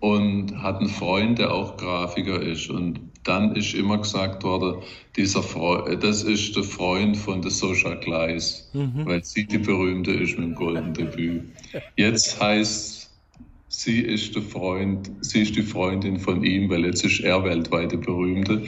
[0.00, 2.68] Und hat einen Freund, der auch Grafiker ist.
[2.68, 4.82] Und dann ist immer gesagt worden,
[5.16, 9.06] dieser Freund, das ist der Freund von der Social Gleis, mhm.
[9.06, 11.44] weil sie die berühmte ist mit dem Golden Debüt.
[11.96, 13.03] Jetzt heißt
[13.80, 17.98] sie ist der Freund, sie ist die Freundin von ihm, weil jetzt ist er weltweite
[17.98, 18.62] berühmte.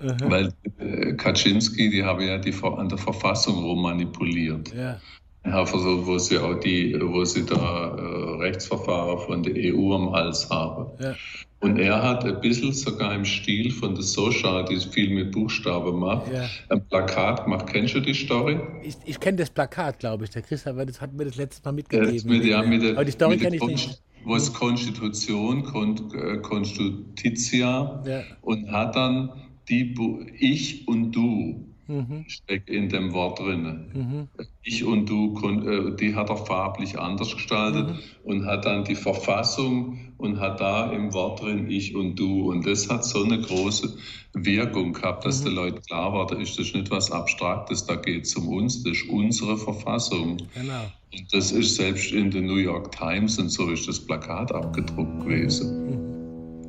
[0.00, 0.16] Aha.
[0.22, 4.74] Weil äh, Kaczynski, die haben ja die, an der Verfassung rummanipuliert.
[4.74, 5.00] Ja.
[5.44, 10.48] Also, wo sie auch die, wo sie da äh, Rechtsverfahren von der EU am Hals
[10.48, 10.86] haben.
[10.98, 11.14] Ja.
[11.60, 15.98] Und er hat ein bisschen sogar im Stil von der Social, die viel mit Buchstaben
[15.98, 16.46] macht, ja.
[16.68, 17.66] ein Plakat gemacht.
[17.66, 18.60] Kennst du die Story?
[18.82, 20.30] Ich, ich kenne das Plakat, glaube ich.
[20.30, 22.30] Der Chris hat, das hat mir das letzte Mal mitgegeben.
[22.30, 24.02] Mit, ja, mit der, Aber die Story kenne ich nicht.
[24.24, 28.22] Wo es Konstitution, Kon, äh, Konstitutia ja.
[28.42, 29.30] und hat dann
[29.68, 29.94] die
[30.38, 32.24] Ich und Du mhm.
[32.28, 33.90] steckt in dem Wort drin.
[33.92, 34.28] Mhm.
[34.62, 37.98] Ich und du, äh, die hat er farblich anders gestaltet mhm.
[38.24, 42.50] und hat dann die Verfassung und hat da im Wort drin Ich und du.
[42.50, 43.96] Und das hat so eine große
[44.32, 45.44] Wirkung gehabt, dass mhm.
[45.46, 48.82] den Leuten klar war, da ist das nicht was Abstraktes, da geht es um uns,
[48.82, 50.38] das ist unsere Verfassung.
[50.54, 50.84] Genau.
[51.12, 55.20] Und das ist selbst in der New York Times und so ist das Plakat abgedruckt
[55.20, 55.86] gewesen.
[55.86, 56.14] Mhm.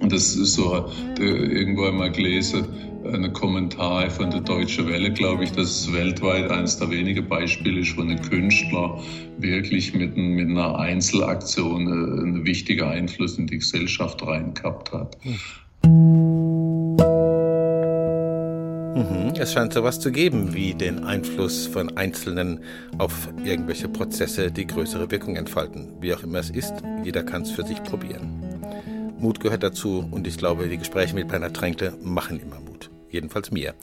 [0.01, 0.86] Und das ist so,
[1.18, 2.66] irgendwo einmal gelesen,
[3.14, 7.82] ein Kommentar von der Deutschen Welle, glaube ich, dass es weltweit eines der wenigen Beispiele
[7.82, 8.99] ist, wo ein Künstler
[9.38, 15.18] wirklich mit, mit einer Einzelaktion äh, einen wichtigen Einfluss in die Gesellschaft reingehabt hat.
[15.24, 15.56] Mhm.
[19.38, 22.62] Es scheint sowas zu geben wie den Einfluss von Einzelnen
[22.97, 25.89] auf irgendwelche Prozesse, die größere Wirkung entfalten.
[25.99, 28.41] Wie auch immer es ist, jeder kann es für sich probieren.
[29.20, 32.89] Mut gehört dazu und ich glaube, die Gespräche mit Bernhard Tränkle machen immer Mut.
[33.16, 33.76] Jedenfalls mir.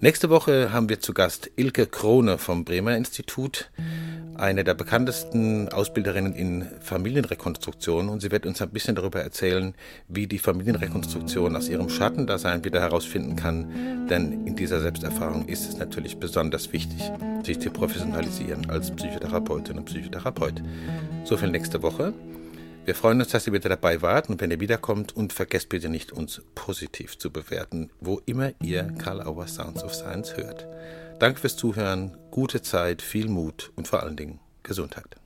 [0.00, 3.68] Nächste Woche haben wir zu Gast Ilke Krone vom Bremer Institut,
[4.36, 8.08] eine der bekanntesten Ausbilderinnen in Familienrekonstruktion.
[8.08, 9.74] Und sie wird uns ein bisschen darüber erzählen,
[10.06, 14.06] wie die Familienrekonstruktion aus ihrem Schattendasein wieder herausfinden kann.
[14.08, 17.10] Denn in dieser Selbsterfahrung ist es natürlich besonders wichtig,
[17.44, 20.62] sich zu professionalisieren als Psychotherapeutin und Psychotherapeut.
[21.24, 22.14] So viel nächste Woche.
[22.84, 25.88] Wir freuen uns, dass ihr wieder dabei wart und wenn ihr wiederkommt und vergesst bitte
[25.88, 30.66] nicht, uns positiv zu bewerten, wo immer ihr Karl Auer Sounds of Science hört.
[31.18, 35.19] Danke fürs Zuhören, gute Zeit, viel Mut und vor allen Dingen Gesundheit.